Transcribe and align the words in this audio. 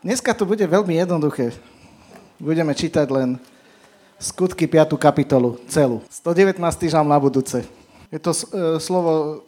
Dneska 0.00 0.32
to 0.32 0.48
bude 0.48 0.64
veľmi 0.64 0.96
jednoduché. 0.96 1.52
Budeme 2.40 2.72
čítať 2.72 3.04
len 3.12 3.36
skutky 4.16 4.64
5. 4.64 4.96
kapitolu, 4.96 5.60
celú. 5.68 6.00
119. 6.08 6.56
žalm 6.88 7.04
na 7.04 7.20
budúce. 7.20 7.68
Je 8.08 8.16
to 8.16 8.32
uh, 8.32 8.80
slovo, 8.80 9.44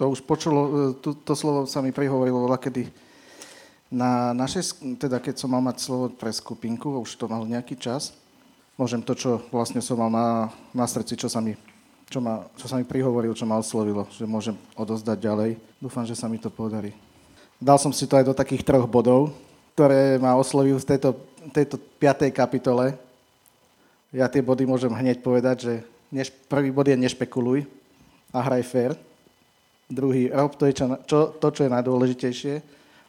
to 0.00 0.08
už 0.08 0.24
počulo, 0.24 0.60
uh, 0.64 0.72
to, 0.96 1.12
to 1.12 1.36
slovo 1.36 1.68
sa 1.68 1.84
mi 1.84 1.92
prihovorilo 1.92 2.48
kedy 2.56 2.88
na 3.92 4.32
našej, 4.32 4.80
teda 4.96 5.20
keď 5.20 5.44
som 5.44 5.52
mal 5.52 5.60
mať 5.60 5.76
slovo 5.84 6.08
pre 6.08 6.32
skupinku, 6.32 7.04
už 7.04 7.12
to 7.20 7.28
mal 7.28 7.44
nejaký 7.44 7.76
čas, 7.76 8.16
môžem 8.80 9.04
to, 9.04 9.12
čo 9.12 9.44
vlastne 9.52 9.84
som 9.84 10.00
mal 10.00 10.08
na, 10.08 10.48
na 10.72 10.88
srdci, 10.88 11.20
čo 11.20 11.28
sa, 11.28 11.44
mi, 11.44 11.52
čo, 12.08 12.24
ma, 12.24 12.48
čo 12.56 12.64
sa 12.64 12.80
mi 12.80 12.88
prihovoril, 12.88 13.36
čo 13.36 13.44
ma 13.44 13.60
oslovilo, 13.60 14.08
že 14.08 14.24
môžem 14.24 14.56
odozdať 14.72 15.20
ďalej. 15.20 15.50
Dúfam, 15.84 16.08
že 16.08 16.16
sa 16.16 16.32
mi 16.32 16.40
to 16.40 16.48
podarí. 16.48 16.96
Dal 17.60 17.76
som 17.76 17.92
si 17.92 18.08
to 18.08 18.16
aj 18.16 18.24
do 18.24 18.32
takých 18.32 18.64
troch 18.64 18.88
bodov 18.88 19.36
ktoré 19.76 20.16
ma 20.16 20.32
oslovil 20.32 20.80
v 20.80 20.88
tejto, 20.88 21.20
tejto 21.52 21.76
5. 22.00 22.32
kapitole. 22.32 22.96
Ja 24.08 24.24
tie 24.24 24.40
body 24.40 24.64
môžem 24.64 24.88
hneď 24.88 25.20
povedať, 25.20 25.56
že 25.68 25.74
než, 26.08 26.32
prvý 26.48 26.72
bod 26.72 26.88
je 26.88 26.96
nešpekuluj 26.96 27.68
a 28.32 28.40
hraj 28.40 28.64
fair. 28.64 28.96
Druhý, 29.84 30.32
rob 30.32 30.56
to, 30.56 30.64
je 30.64 30.80
čo, 30.80 31.36
to, 31.36 31.48
čo 31.52 31.68
je 31.68 31.74
najdôležitejšie. 31.76 32.54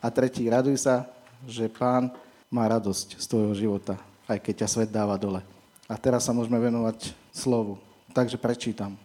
A 0.03 0.12
tretí, 0.12 0.52
raduj 0.52 0.84
sa, 0.84 1.07
že 1.48 1.71
pán 1.71 2.12
má 2.52 2.68
radosť 2.68 3.15
z 3.15 3.26
tvojho 3.31 3.55
života, 3.55 3.95
aj 4.27 4.43
keď 4.43 4.68
ťa 4.68 4.68
svet 4.68 4.91
dáva 4.91 5.15
dole. 5.15 5.40
A 5.88 5.95
teraz 5.95 6.27
sa 6.27 6.35
môžeme 6.35 6.59
venovať 6.59 7.15
slovu. 7.31 7.79
Takže 8.12 8.35
prečítam. 8.35 8.99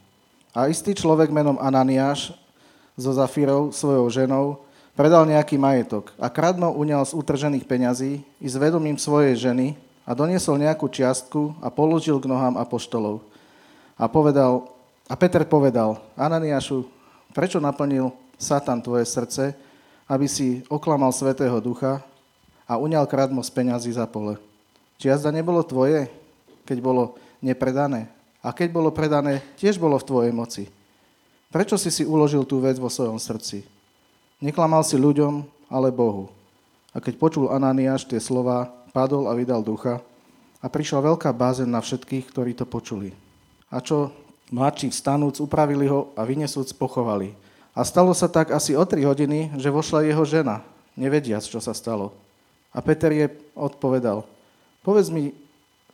A 0.50 0.66
istý 0.66 0.98
človek 0.98 1.30
menom 1.30 1.62
Ananiáš 1.62 2.34
so 2.98 3.14
Zafírou, 3.14 3.70
svojou 3.70 4.10
ženou, 4.10 4.66
predal 4.92 5.24
nejaký 5.24 5.56
majetok 5.56 6.12
a 6.20 6.28
kradno 6.28 6.72
uňal 6.72 7.04
z 7.08 7.16
utržených 7.16 7.64
peňazí 7.64 8.20
i 8.22 8.46
s 8.48 8.56
vedomím 8.56 9.00
svojej 9.00 9.36
ženy 9.36 9.76
a 10.04 10.12
doniesol 10.12 10.60
nejakú 10.60 10.90
čiastku 10.90 11.56
a 11.62 11.70
položil 11.72 12.18
k 12.20 12.28
nohám 12.28 12.58
apoštolov. 12.58 13.22
A, 13.96 14.10
povedal, 14.10 14.68
a 15.06 15.14
Peter 15.14 15.44
povedal, 15.46 16.00
Ananiášu, 16.18 16.84
prečo 17.32 17.62
naplnil 17.62 18.10
Satan 18.36 18.82
tvoje 18.82 19.06
srdce, 19.06 19.54
aby 20.10 20.26
si 20.26 20.66
oklamal 20.66 21.14
Svetého 21.14 21.56
Ducha 21.62 22.02
a 22.66 22.76
uňal 22.76 23.06
kradmo 23.06 23.40
z 23.40 23.50
peňazí 23.54 23.94
za 23.94 24.04
pole? 24.04 24.36
Čiazda 24.98 25.30
nebolo 25.30 25.62
tvoje, 25.64 26.10
keď 26.66 26.78
bolo 26.82 27.16
nepredané. 27.42 28.10
A 28.42 28.50
keď 28.50 28.74
bolo 28.74 28.90
predané, 28.90 29.38
tiež 29.54 29.78
bolo 29.78 29.94
v 29.98 30.06
tvojej 30.06 30.32
moci. 30.34 30.64
Prečo 31.54 31.78
si 31.78 31.94
si 31.94 32.02
uložil 32.02 32.42
tú 32.42 32.58
vec 32.58 32.74
vo 32.78 32.90
svojom 32.90 33.18
srdci? 33.22 33.72
Neklamal 34.42 34.82
si 34.82 34.98
ľuďom, 34.98 35.46
ale 35.70 35.94
Bohu. 35.94 36.26
A 36.90 36.98
keď 36.98 37.14
počul 37.14 37.46
Ananiáš 37.54 38.10
tie 38.10 38.18
slova, 38.18 38.74
padol 38.90 39.30
a 39.30 39.38
vydal 39.38 39.62
ducha 39.62 40.02
a 40.58 40.66
prišla 40.66 41.14
veľká 41.14 41.30
bázen 41.30 41.70
na 41.70 41.78
všetkých, 41.78 42.34
ktorí 42.34 42.50
to 42.58 42.66
počuli. 42.66 43.14
A 43.70 43.78
čo 43.78 44.10
mladší 44.50 44.90
vstanúc, 44.90 45.38
upravili 45.38 45.86
ho 45.86 46.10
a 46.18 46.26
vynesúc 46.26 46.74
pochovali. 46.74 47.32
A 47.72 47.86
stalo 47.86 48.10
sa 48.12 48.26
tak 48.26 48.50
asi 48.50 48.74
o 48.74 48.82
tri 48.82 49.06
hodiny, 49.06 49.54
že 49.62 49.72
vošla 49.72 50.10
jeho 50.10 50.26
žena, 50.26 50.60
nevediac, 50.98 51.46
čo 51.46 51.62
sa 51.62 51.70
stalo. 51.72 52.10
A 52.74 52.82
Peter 52.82 53.14
je 53.14 53.30
odpovedal, 53.54 54.26
povedz 54.82 55.08
mi, 55.08 55.32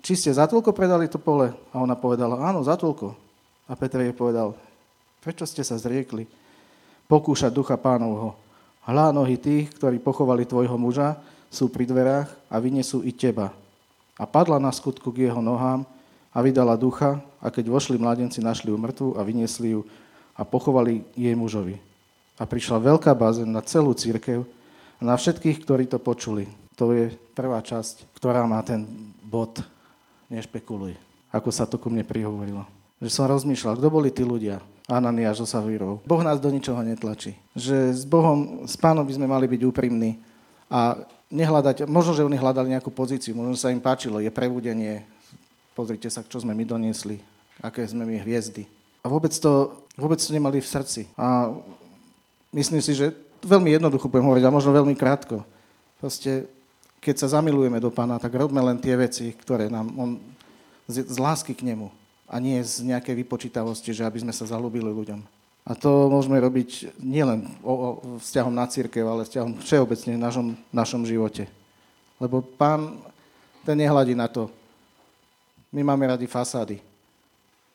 či 0.00 0.16
ste 0.16 0.32
za 0.32 0.48
toľko 0.48 0.72
predali 0.72 1.04
to 1.04 1.20
pole? 1.20 1.52
A 1.52 1.76
ona 1.76 1.94
povedala, 1.94 2.48
áno, 2.48 2.64
za 2.64 2.80
toľko. 2.80 3.12
A 3.68 3.76
Peter 3.76 4.00
je 4.02 4.16
povedal, 4.16 4.56
prečo 5.20 5.44
ste 5.44 5.60
sa 5.60 5.76
zriekli? 5.76 6.24
Pokúšať 7.08 7.50
ducha 7.50 7.74
pánovho. 7.80 8.36
Hľa 8.84 9.16
nohy 9.16 9.40
tých, 9.40 9.72
ktorí 9.74 9.96
pochovali 9.98 10.44
tvojho 10.44 10.76
muža, 10.76 11.16
sú 11.48 11.72
pri 11.72 11.88
dverách 11.88 12.28
a 12.52 12.56
vyniesú 12.60 13.00
i 13.00 13.12
teba. 13.12 13.52
A 14.20 14.28
padla 14.28 14.60
na 14.60 14.68
skutku 14.68 15.08
k 15.08 15.28
jeho 15.28 15.40
nohám 15.40 15.88
a 16.28 16.38
vydala 16.44 16.76
ducha 16.76 17.16
a 17.40 17.48
keď 17.48 17.72
vošli 17.72 17.96
mladenci, 17.96 18.44
našli 18.44 18.68
ju 18.68 18.76
mŕtvu 18.76 19.08
a 19.16 19.24
vyniesli 19.24 19.72
ju 19.72 19.88
a 20.36 20.44
pochovali 20.44 21.02
jej 21.16 21.32
mužovi. 21.32 21.80
A 22.38 22.44
prišla 22.44 22.78
veľká 22.78 23.10
bázen 23.16 23.48
na 23.48 23.64
celú 23.64 23.96
církev 23.96 24.44
a 25.00 25.02
na 25.02 25.16
všetkých, 25.16 25.64
ktorí 25.64 25.88
to 25.88 25.98
počuli. 25.98 26.46
To 26.78 26.94
je 26.94 27.10
prvá 27.34 27.58
časť, 27.58 28.14
ktorá 28.14 28.46
má 28.46 28.62
ten 28.62 28.86
bod 29.24 29.58
nešpekuluj, 30.30 30.94
ako 31.32 31.50
sa 31.50 31.66
to 31.66 31.80
ku 31.80 31.90
mne 31.90 32.06
prihovorilo. 32.06 32.62
Že 33.02 33.10
som 33.10 33.26
rozmýšľal, 33.26 33.80
kto 33.80 33.88
boli 33.90 34.14
tí 34.14 34.22
ľudia, 34.22 34.62
Ananiáš 34.88 35.44
so 35.44 35.46
Savírov. 35.46 36.00
Boh 36.08 36.22
nás 36.24 36.40
do 36.40 36.48
ničoho 36.48 36.80
netlačí. 36.80 37.36
Že 37.52 37.92
s 37.92 38.02
Bohom, 38.08 38.64
s 38.64 38.72
pánom 38.72 39.04
by 39.04 39.12
sme 39.12 39.28
mali 39.28 39.44
byť 39.44 39.60
úprimní 39.68 40.16
a 40.72 40.96
nehľadať, 41.28 41.84
možno, 41.84 42.16
že 42.16 42.24
oni 42.24 42.40
hľadali 42.40 42.72
nejakú 42.72 42.88
pozíciu, 42.88 43.36
možno 43.36 43.52
sa 43.52 43.68
im 43.68 43.84
páčilo, 43.84 44.16
je 44.16 44.32
prebudenie, 44.32 45.04
pozrite 45.76 46.08
sa, 46.08 46.24
čo 46.24 46.40
sme 46.40 46.56
my 46.56 46.64
doniesli, 46.64 47.20
aké 47.60 47.84
sme 47.84 48.08
my 48.08 48.16
hviezdy. 48.24 48.64
A 49.04 49.12
vôbec 49.12 49.36
to, 49.36 49.76
vôbec 49.92 50.16
to 50.16 50.32
nemali 50.32 50.64
v 50.64 50.72
srdci. 50.72 51.04
A 51.20 51.52
myslím 52.56 52.80
si, 52.80 52.96
že 52.96 53.12
veľmi 53.44 53.76
jednoducho 53.76 54.08
budem 54.08 54.24
hovoriť, 54.24 54.44
a 54.48 54.56
možno 54.56 54.72
veľmi 54.72 54.96
krátko. 54.96 55.44
Proste, 56.00 56.48
keď 57.04 57.28
sa 57.28 57.36
zamilujeme 57.36 57.76
do 57.76 57.92
pána, 57.92 58.16
tak 58.16 58.32
robme 58.32 58.64
len 58.64 58.80
tie 58.80 58.96
veci, 58.96 59.36
ktoré 59.36 59.68
nám 59.68 59.92
on 60.00 60.10
z, 60.88 61.04
z 61.04 61.16
lásky 61.20 61.52
k 61.52 61.68
nemu 61.68 61.92
a 62.28 62.36
nie 62.38 62.60
z 62.60 62.84
nejakej 62.84 63.24
vypočítavosti, 63.24 63.90
že 63.96 64.04
aby 64.04 64.20
sme 64.20 64.36
sa 64.36 64.44
zalúbili 64.44 64.86
ľuďom. 64.86 65.20
A 65.68 65.76
to 65.76 66.08
môžeme 66.08 66.40
robiť 66.40 66.96
nielen 66.96 67.44
o, 67.60 67.72
o 67.72 67.88
vzťahom 68.24 68.52
na 68.52 68.64
církev, 68.64 69.04
ale 69.04 69.28
vzťahom 69.28 69.60
všeobecne 69.60 70.16
v 70.16 70.24
našom, 70.24 70.46
našom 70.72 71.02
živote. 71.04 71.44
Lebo 72.16 72.40
pán, 72.40 72.96
ten 73.64 73.76
nehľadí 73.76 74.16
na 74.16 74.28
to. 74.28 74.48
My 75.68 75.84
máme 75.84 76.08
radi 76.08 76.24
fasády. 76.24 76.80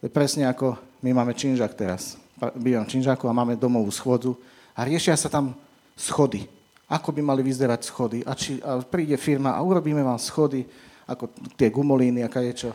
To 0.01 0.09
je 0.09 0.11
presne 0.11 0.49
ako 0.49 0.73
my 1.05 1.11
máme 1.13 1.37
činžak 1.37 1.77
teraz. 1.77 2.17
Bývam 2.57 2.87
činžaku 2.87 3.29
a 3.29 3.35
máme 3.35 3.59
domovú 3.59 3.91
schodu 3.93 4.33
a 4.73 4.87
riešia 4.87 5.13
sa 5.19 5.29
tam 5.29 5.53
schody. 5.99 6.49
Ako 6.89 7.13
by 7.13 7.21
mali 7.21 7.45
vyzerať 7.45 7.85
schody. 7.85 8.19
A, 8.25 8.33
či, 8.33 8.57
a 8.63 8.81
príde 8.81 9.19
firma 9.19 9.53
a 9.53 9.61
urobíme 9.61 10.01
vám 10.01 10.17
schody, 10.17 10.65
ako 11.05 11.29
tie 11.59 11.67
gumolíny, 11.69 12.23
aká 12.23 12.41
je 12.41 12.67
čo. 12.67 12.71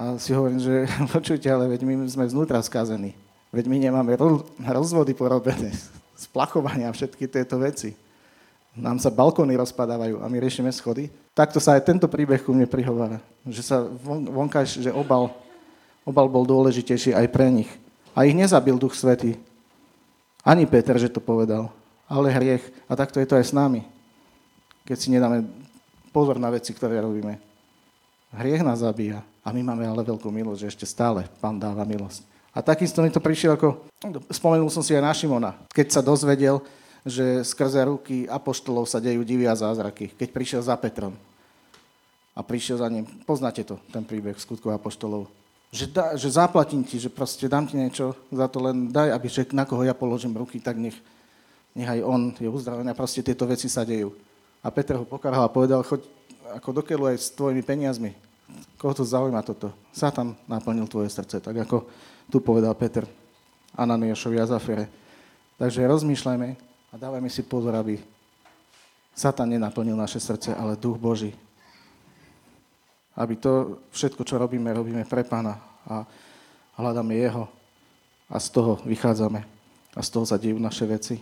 A 0.00 0.16
si 0.16 0.32
hovorím, 0.32 0.56
že 0.56 0.88
počujte, 1.14 1.44
ale 1.52 1.68
veď 1.68 1.84
my 1.84 2.08
sme 2.08 2.24
znútra 2.24 2.56
skazení. 2.64 3.12
Veď 3.52 3.68
my 3.68 3.76
nemáme 3.76 4.16
rozvody 4.64 5.12
porobené, 5.12 5.76
splachovania 6.24 6.88
a 6.88 6.96
všetky 6.96 7.28
tieto 7.28 7.60
veci. 7.60 7.92
Nám 8.72 8.96
sa 9.02 9.12
balkóny 9.12 9.60
rozpadávajú 9.60 10.24
a 10.24 10.30
my 10.30 10.36
riešime 10.40 10.72
schody. 10.72 11.12
Takto 11.36 11.60
sa 11.60 11.76
aj 11.76 11.84
tento 11.84 12.06
príbeh 12.08 12.40
ku 12.40 12.56
mne 12.56 12.64
prihovára. 12.64 13.20
Že 13.44 13.62
sa 13.66 13.76
von, 13.84 14.24
vonkajš, 14.24 14.88
že 14.88 14.90
obal, 14.94 15.28
obal 16.06 16.30
bol 16.30 16.48
dôležitejší 16.48 17.12
aj 17.12 17.26
pre 17.28 17.50
nich. 17.50 17.70
A 18.14 18.24
ich 18.24 18.32
nezabil 18.32 18.78
Duch 18.80 18.94
Svetý. 18.94 19.36
Ani 20.46 20.64
Peter, 20.64 20.96
že 20.96 21.12
to 21.12 21.20
povedal. 21.20 21.68
Ale 22.06 22.30
hriech. 22.30 22.62
A 22.86 22.94
takto 22.94 23.18
je 23.18 23.26
to 23.26 23.36
aj 23.36 23.50
s 23.50 23.52
nami. 23.52 23.84
Keď 24.86 24.96
si 24.96 25.12
nedáme 25.12 25.44
pozor 26.14 26.38
na 26.38 26.48
veci, 26.48 26.70
ktoré 26.70 27.02
robíme. 27.02 27.49
Hriech 28.30 28.62
nás 28.62 28.82
zabíja. 28.82 29.26
A 29.42 29.50
my 29.50 29.64
máme 29.64 29.88
ale 29.88 30.06
veľkú 30.06 30.30
milosť, 30.30 30.60
že 30.62 30.70
ešte 30.76 30.86
stále 30.86 31.26
Pán 31.42 31.58
dáva 31.58 31.82
milosť. 31.82 32.22
A 32.50 32.62
takisto 32.62 33.02
mi 33.02 33.10
to 33.10 33.22
prišiel 33.22 33.54
ako, 33.54 33.86
spomenul 34.30 34.70
som 34.70 34.82
si 34.82 34.94
aj 34.94 35.02
na 35.06 35.14
Šimona, 35.14 35.52
keď 35.70 35.86
sa 35.94 36.02
dozvedel, 36.02 36.58
že 37.06 37.46
skrze 37.46 37.78
ruky 37.86 38.26
apoštolov 38.26 38.90
sa 38.90 38.98
dejú 38.98 39.22
divy 39.22 39.46
a 39.46 39.54
zázraky, 39.54 40.10
keď 40.18 40.28
prišiel 40.34 40.60
za 40.60 40.74
Petrom. 40.74 41.14
A 42.34 42.42
prišiel 42.42 42.82
za 42.82 42.90
ním, 42.90 43.06
poznáte 43.22 43.62
to, 43.62 43.78
ten 43.94 44.02
príbeh 44.02 44.34
skutkov 44.34 44.74
apoštolov, 44.74 45.30
že, 45.70 45.86
da, 45.86 46.18
že 46.18 46.34
zaplatím 46.34 46.82
ti, 46.82 46.98
že 46.98 47.06
proste 47.06 47.46
dám 47.46 47.70
ti 47.70 47.78
niečo 47.78 48.18
za 48.34 48.50
to, 48.50 48.58
len 48.58 48.90
daj, 48.90 49.14
aby 49.14 49.26
že 49.30 49.46
na 49.54 49.62
koho 49.62 49.86
ja 49.86 49.94
položím 49.94 50.34
ruky, 50.34 50.58
tak 50.58 50.74
nech, 50.74 50.98
nech 51.78 51.86
aj 51.86 52.02
on 52.02 52.34
je 52.34 52.50
uzdravený 52.50 52.90
a 52.90 52.98
proste 52.98 53.22
tieto 53.22 53.46
veci 53.46 53.70
sa 53.70 53.86
dejú. 53.86 54.10
A 54.60 54.68
Peter 54.74 54.98
ho 54.98 55.06
pokarhal 55.06 55.46
a 55.46 55.54
povedal, 55.54 55.86
choď 55.86 56.02
ako 56.56 56.80
do 56.80 56.82
aj 56.82 57.16
s 57.18 57.30
tvojimi 57.34 57.62
peniazmi, 57.62 58.12
Koho 58.80 58.96
to 58.96 59.04
zaujíma 59.04 59.44
toto? 59.44 59.70
Satan 59.92 60.34
naplnil 60.48 60.88
tvoje 60.88 61.12
srdce, 61.12 61.38
tak 61.38 61.52
ako 61.52 61.86
tu 62.32 62.40
povedal 62.40 62.72
Peter 62.74 63.04
Ananiášovi 63.76 64.40
a 64.40 64.48
Zafere. 64.48 64.88
Takže 65.60 65.84
rozmýšľajme 65.84 66.48
a 66.90 66.94
dávajme 66.96 67.28
si 67.28 67.44
pozor, 67.44 67.76
aby 67.76 68.00
Satan 69.12 69.52
nenaplnil 69.52 69.94
naše 69.94 70.16
srdce, 70.16 70.56
ale 70.56 70.80
Duch 70.80 70.96
Boží. 70.96 71.36
Aby 73.12 73.36
to 73.36 73.84
všetko, 73.92 74.24
čo 74.24 74.40
robíme, 74.40 74.72
robíme 74.72 75.04
pre 75.04 75.28
Pána 75.28 75.60
a 75.84 76.08
hľadáme 76.80 77.12
Jeho 77.12 77.44
a 78.32 78.36
z 78.40 78.48
toho 78.48 78.80
vychádzame 78.88 79.44
a 79.92 80.00
z 80.00 80.08
toho 80.08 80.24
sa 80.24 80.40
dejú 80.40 80.56
naše 80.56 80.88
veci. 80.88 81.20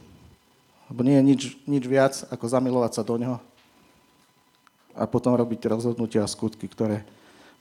Lebo 0.89 1.03
nie 1.03 1.19
je 1.19 1.25
nič, 1.27 1.43
nič 1.67 1.85
viac, 1.91 2.15
ako 2.31 2.45
zamilovať 2.47 2.93
sa 2.95 3.03
do 3.03 3.19
Neho 3.19 3.43
a 4.99 5.07
potom 5.07 5.39
robiť 5.39 5.71
rozhodnutia 5.71 6.27
a 6.27 6.29
skutky, 6.29 6.67
ktoré 6.67 7.07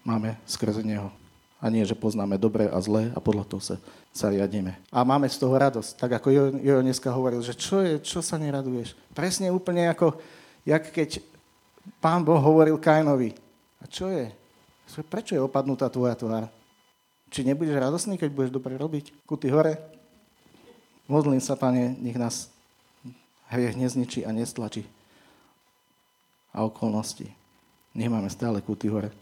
máme 0.01 0.34
skrze 0.50 0.81
Neho. 0.81 1.13
A 1.57 1.74
nie, 1.74 1.81
že 1.86 1.98
poznáme 1.98 2.38
dobré 2.38 2.69
a 2.69 2.78
zlé 2.81 3.10
a 3.13 3.19
podľa 3.22 3.45
toho 3.50 3.62
sa, 3.62 3.75
sa 4.13 4.30
riadíme. 4.30 4.78
A 4.94 5.01
máme 5.01 5.25
z 5.25 5.42
toho 5.42 5.57
radosť. 5.57 5.98
Tak 5.98 6.22
ako 6.22 6.28
Jo, 6.30 6.44
jo 6.54 6.86
dneska 6.86 7.10
hovoril, 7.10 7.42
že 7.42 7.57
čo 7.57 7.81
je, 7.81 7.98
čo 8.01 8.22
sa 8.22 8.38
neraduješ? 8.38 8.94
Presne 9.13 9.50
úplne 9.50 9.89
ako, 9.89 10.18
jak 10.66 10.94
keď 10.94 11.22
Pán 11.98 12.22
Boh 12.22 12.38
hovoril 12.38 12.78
Kainovi, 12.78 13.34
a 13.81 13.86
čo 13.90 14.10
je? 14.10 14.30
Prečo 15.07 15.33
je 15.38 15.42
opadnutá 15.42 15.90
tvoja 15.90 16.13
tvár? 16.18 16.50
Či 17.28 17.44
nebudeš 17.44 17.78
radosný, 17.78 18.16
keď 18.16 18.30
budeš 18.31 18.51
dobre 18.54 18.78
robiť? 18.78 19.25
Kuty 19.28 19.51
hore? 19.51 19.78
Modlím 21.07 21.40
sa, 21.40 21.56
Pane, 21.56 21.95
nech 22.00 22.19
nás 22.19 22.51
hriech 23.48 23.80
nezničí 23.80 24.28
a 24.28 24.31
nestlačí. 24.36 24.83
A 26.57 26.65
okolnosti. 26.65 27.30
Nech 27.94 28.09
máme 28.09 28.33
stále 28.33 28.57
kuty 28.65 28.89
hore. 28.89 29.13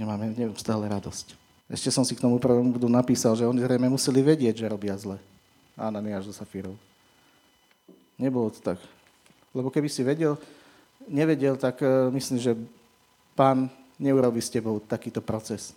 Nemáme 0.00 0.32
stále 0.56 0.88
radosť. 0.88 1.36
Ešte 1.68 1.92
som 1.92 2.08
si 2.08 2.16
k 2.16 2.24
tomu 2.24 2.40
prvom 2.40 2.72
budu 2.72 2.88
napísal, 2.88 3.36
že 3.36 3.44
oni 3.44 3.60
zrejme 3.60 3.84
museli 3.84 4.24
vedieť, 4.24 4.64
že 4.64 4.72
robia 4.72 4.96
zle. 4.96 5.20
Ananiáš 5.76 6.32
zo 6.32 6.40
Safírov. 6.40 6.72
Nebolo 8.16 8.48
to 8.48 8.64
tak. 8.64 8.80
Lebo 9.52 9.68
keby 9.68 9.92
si 9.92 10.00
vedel, 10.00 10.40
nevedel, 11.04 11.60
tak 11.60 11.84
uh, 11.84 12.08
myslím, 12.16 12.40
že 12.40 12.56
pán 13.36 13.68
neurobi 14.00 14.40
s 14.40 14.48
tebou 14.48 14.80
takýto 14.80 15.20
proces. 15.20 15.76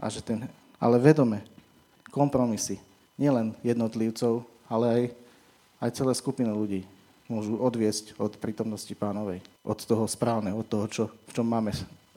A 0.00 0.08
že 0.08 0.24
ten, 0.24 0.48
ale 0.80 0.96
vedome, 0.96 1.44
kompromisy, 2.08 2.80
nielen 3.20 3.52
jednotlivcov, 3.60 4.40
ale 4.72 4.86
aj, 4.88 5.02
aj 5.84 5.90
celé 6.00 6.12
skupiny 6.16 6.48
ľudí 6.48 6.80
môžu 7.30 7.56
odviesť 7.56 8.18
od 8.18 8.34
prítomnosti 8.36 8.90
pánovej, 8.92 9.40
od 9.62 9.78
toho 9.78 10.04
správneho, 10.10 10.58
od 10.58 10.66
toho, 10.66 10.86
čo, 10.90 11.04
v, 11.30 11.32
čom 11.38 11.46
máme, 11.46 11.70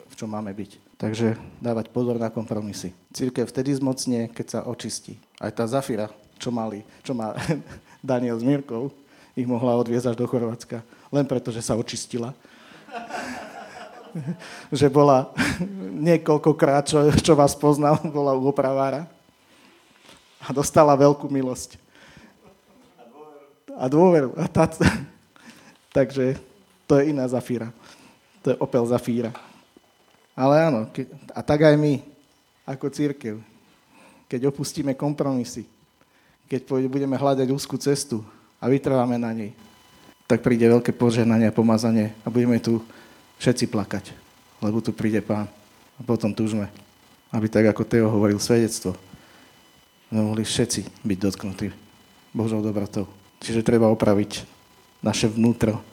v 0.09 0.15
čom 0.17 0.27
máme 0.27 0.49
byť. 0.51 0.97
Takže 0.97 1.37
dávať 1.61 1.93
pozor 1.93 2.17
na 2.17 2.33
kompromisy. 2.33 2.91
Církev 3.13 3.45
vtedy 3.45 3.77
zmocnie, 3.77 4.33
keď 4.33 4.45
sa 4.49 4.59
očistí. 4.65 5.21
Aj 5.37 5.53
tá 5.53 5.69
Zafira, 5.69 6.09
čo, 6.41 6.49
mali, 6.49 6.81
čo 7.05 7.13
má 7.13 7.37
Daniel 8.03 8.41
s 8.41 8.43
Mirkou, 8.43 8.89
ich 9.37 9.49
mohla 9.49 9.77
odviezť 9.77 10.13
až 10.13 10.15
do 10.17 10.25
Chorvátska. 10.25 10.81
Len 11.13 11.25
preto, 11.25 11.53
že 11.53 11.61
sa 11.61 11.77
očistila. 11.77 12.33
že 14.69 14.87
bola 14.89 15.29
niekoľkokrát, 16.09 16.89
čo, 16.89 16.97
čo 17.21 17.33
vás 17.33 17.57
poznal, 17.57 17.97
bola 18.01 18.33
u 18.37 18.45
opravára. 18.49 19.09
A 20.43 20.51
dostala 20.51 20.93
veľkú 20.93 21.31
milosť. 21.31 21.82
A 23.77 23.85
dôveru. 23.89 24.33
A 24.37 24.45
tá, 24.45 24.69
takže 25.97 26.37
to 26.87 26.99
je 26.99 27.09
iná 27.09 27.25
Zafíra. 27.25 27.73
To 28.43 28.53
je 28.53 28.59
Opel 28.59 28.83
Zafíra. 28.85 29.31
Ale 30.33 30.65
áno, 30.65 30.89
ke, 30.89 31.05
a 31.29 31.41
tak 31.45 31.61
aj 31.69 31.77
my, 31.77 32.01
ako 32.65 32.89
církev, 32.89 33.37
keď 34.25 34.49
opustíme 34.49 34.97
kompromisy, 34.97 35.69
keď 36.49 36.89
budeme 36.89 37.13
hľadať 37.13 37.47
úzkú 37.53 37.77
cestu 37.77 38.25
a 38.57 38.65
vytrváme 38.65 39.17
na 39.21 39.29
nej, 39.29 39.51
tak 40.25 40.41
príde 40.41 40.65
veľké 40.65 40.89
požehnanie 40.97 41.49
a 41.49 41.55
pomazanie 41.55 42.17
a 42.25 42.33
budeme 42.33 42.57
tu 42.57 42.81
všetci 43.37 43.69
plakať, 43.69 44.09
lebo 44.57 44.81
tu 44.81 44.89
príde 44.89 45.21
Pán. 45.21 45.45
A 45.97 46.01
potom 46.01 46.33
túžme, 46.33 46.73
aby 47.29 47.45
tak, 47.45 47.69
ako 47.69 47.85
Teo 47.85 48.09
hovoril, 48.09 48.41
svedectvo, 48.41 48.97
mohli 50.09 50.41
všetci 50.41 51.05
byť 51.05 51.17
dotknutí 51.21 51.67
Božou 52.33 52.65
dobrotou. 52.65 53.05
Čiže 53.43 53.67
treba 53.67 53.91
opraviť 53.91 54.47
naše 55.03 55.27
vnútro 55.27 55.83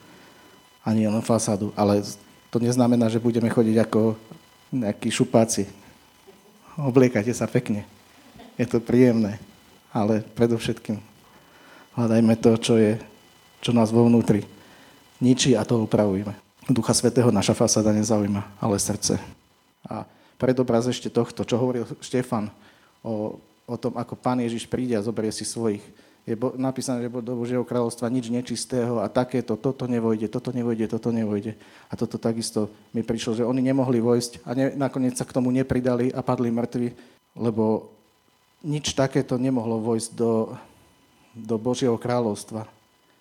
a 0.86 0.94
nie 0.94 1.10
len 1.10 1.20
fasádu, 1.20 1.74
ale 1.74 2.00
to 2.48 2.62
neznamená, 2.62 3.10
že 3.10 3.18
budeme 3.18 3.50
chodiť 3.50 3.76
ako 3.82 4.14
nejakí 4.70 5.10
šupáci. 5.10 5.66
Obliekajte 6.78 7.34
sa 7.34 7.50
pekne. 7.50 7.84
Je 8.54 8.64
to 8.70 8.78
príjemné 8.78 9.42
ale 9.90 10.22
predovšetkým 10.38 11.02
hľadajme 11.98 12.34
to, 12.38 12.50
čo, 12.58 12.74
je, 12.78 12.92
čo 13.58 13.74
nás 13.74 13.90
vo 13.90 14.06
vnútri 14.06 14.46
ničí 15.18 15.58
a 15.58 15.66
to 15.66 15.82
upravujeme. 15.84 16.32
Ducha 16.70 16.94
Svetého 16.94 17.34
naša 17.34 17.52
fasáda 17.52 17.90
nezaujíma, 17.90 18.46
ale 18.62 18.78
srdce. 18.78 19.18
A 19.82 20.06
predobraz 20.38 20.86
ešte 20.86 21.10
tohto, 21.10 21.42
čo 21.42 21.58
hovoril 21.58 21.82
Štefan 21.98 22.46
o, 23.02 23.42
o 23.66 23.74
tom, 23.74 23.98
ako 23.98 24.14
Pán 24.14 24.38
Ježiš 24.38 24.70
príde 24.70 24.94
a 24.94 25.02
zoberie 25.02 25.34
si 25.34 25.42
svojich. 25.42 25.82
Je 26.30 26.38
napísané, 26.54 27.02
že 27.02 27.10
do 27.10 27.34
Božieho 27.34 27.66
kráľovstva 27.66 28.06
nič 28.06 28.30
nečistého 28.30 29.02
a 29.02 29.10
takéto, 29.10 29.58
toto 29.58 29.90
nevojde, 29.90 30.30
toto 30.30 30.54
nevojde, 30.54 30.86
toto 30.86 31.10
nevojde. 31.10 31.58
A 31.90 31.98
toto 31.98 32.22
takisto 32.22 32.70
mi 32.94 33.02
prišlo, 33.02 33.42
že 33.42 33.42
oni 33.42 33.58
nemohli 33.58 33.98
vojsť 33.98 34.46
a 34.46 34.54
ne, 34.54 34.70
nakoniec 34.78 35.18
sa 35.18 35.26
k 35.26 35.34
tomu 35.34 35.50
nepridali 35.50 36.14
a 36.14 36.22
padli 36.22 36.54
mŕtvi, 36.54 36.94
lebo 37.34 37.90
nič 38.62 38.94
takéto 38.94 39.42
nemohlo 39.42 39.82
vojsť 39.82 40.10
do, 40.14 40.54
do 41.34 41.58
Božieho 41.58 41.98
kráľovstva. 41.98 42.70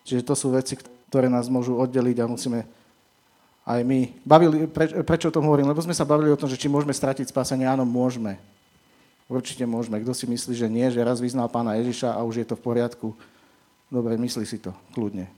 Čiže 0.05 0.21
to 0.21 0.37
sú 0.37 0.53
veci, 0.53 0.77
ktoré 1.09 1.33
nás 1.33 1.49
môžu 1.49 1.81
oddeliť 1.81 2.17
a 2.21 2.29
musíme 2.29 2.61
aj 3.65 3.81
my. 3.81 4.21
Bavili, 4.21 4.69
preč, 4.69 4.93
prečo 5.01 5.33
o 5.33 5.35
tom 5.35 5.49
hovorím? 5.49 5.65
Lebo 5.65 5.81
sme 5.81 5.97
sa 5.97 6.05
bavili 6.05 6.29
o 6.29 6.37
tom, 6.37 6.45
že 6.45 6.61
či 6.61 6.69
môžeme 6.69 6.93
stratiť 6.93 7.25
spásenie. 7.25 7.65
Áno, 7.65 7.89
môžeme. 7.89 8.37
Určite 9.29 9.61
môžeme. 9.69 10.01
Kto 10.01 10.11
si 10.17 10.25
myslí, 10.25 10.57
že 10.57 10.65
nie, 10.65 10.89
že 10.89 11.05
raz 11.05 11.21
vyznal 11.21 11.47
pána 11.53 11.77
Ježiša 11.77 12.17
a 12.17 12.25
už 12.25 12.41
je 12.41 12.47
to 12.49 12.57
v 12.57 12.65
poriadku, 12.65 13.13
dobre, 13.93 14.17
myslí 14.17 14.43
si 14.43 14.57
to, 14.57 14.73
kľudne. 14.97 15.29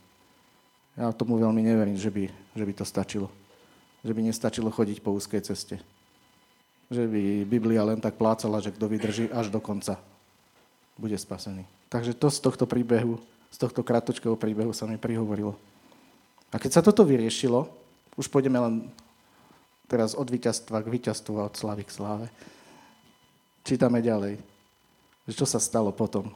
Ja 0.95 1.11
tomu 1.11 1.35
veľmi 1.35 1.59
neverím, 1.59 1.99
že 1.99 2.07
by, 2.07 2.31
že 2.55 2.63
by 2.63 2.73
to 2.75 2.85
stačilo. 2.87 3.27
Že 4.01 4.15
by 4.15 4.21
nestačilo 4.31 4.71
chodiť 4.71 5.03
po 5.03 5.11
úzkej 5.11 5.43
ceste 5.43 5.83
že 6.91 7.07
by 7.07 7.47
Biblia 7.47 7.87
len 7.87 8.03
tak 8.03 8.19
plácala, 8.19 8.59
že 8.59 8.75
kto 8.75 8.91
vydrží 8.91 9.31
až 9.31 9.47
do 9.47 9.63
konca, 9.63 9.95
bude 10.99 11.15
spasený. 11.15 11.63
Takže 11.87 12.11
to 12.11 12.27
z 12.27 12.43
tohto 12.43 12.67
príbehu, 12.67 13.15
z 13.47 13.57
tohto 13.57 13.79
kratočkého 13.79 14.35
príbehu 14.35 14.75
sa 14.75 14.83
mi 14.83 14.99
prihovorilo. 14.99 15.55
A 16.51 16.59
keď 16.59 16.71
sa 16.77 16.81
toto 16.83 17.07
vyriešilo, 17.07 17.71
už 18.19 18.27
pôjdeme 18.27 18.59
len 18.59 18.91
teraz 19.87 20.11
od 20.11 20.27
víťazstva 20.27 20.83
k 20.83 20.91
víťazstvu 20.91 21.33
a 21.39 21.47
od 21.47 21.55
slavy 21.55 21.87
k 21.87 21.95
sláve. 21.95 22.27
Čítame 23.61 24.01
ďalej, 24.01 24.41
že 25.29 25.33
čo 25.37 25.45
sa 25.45 25.61
stalo 25.61 25.93
potom, 25.93 26.33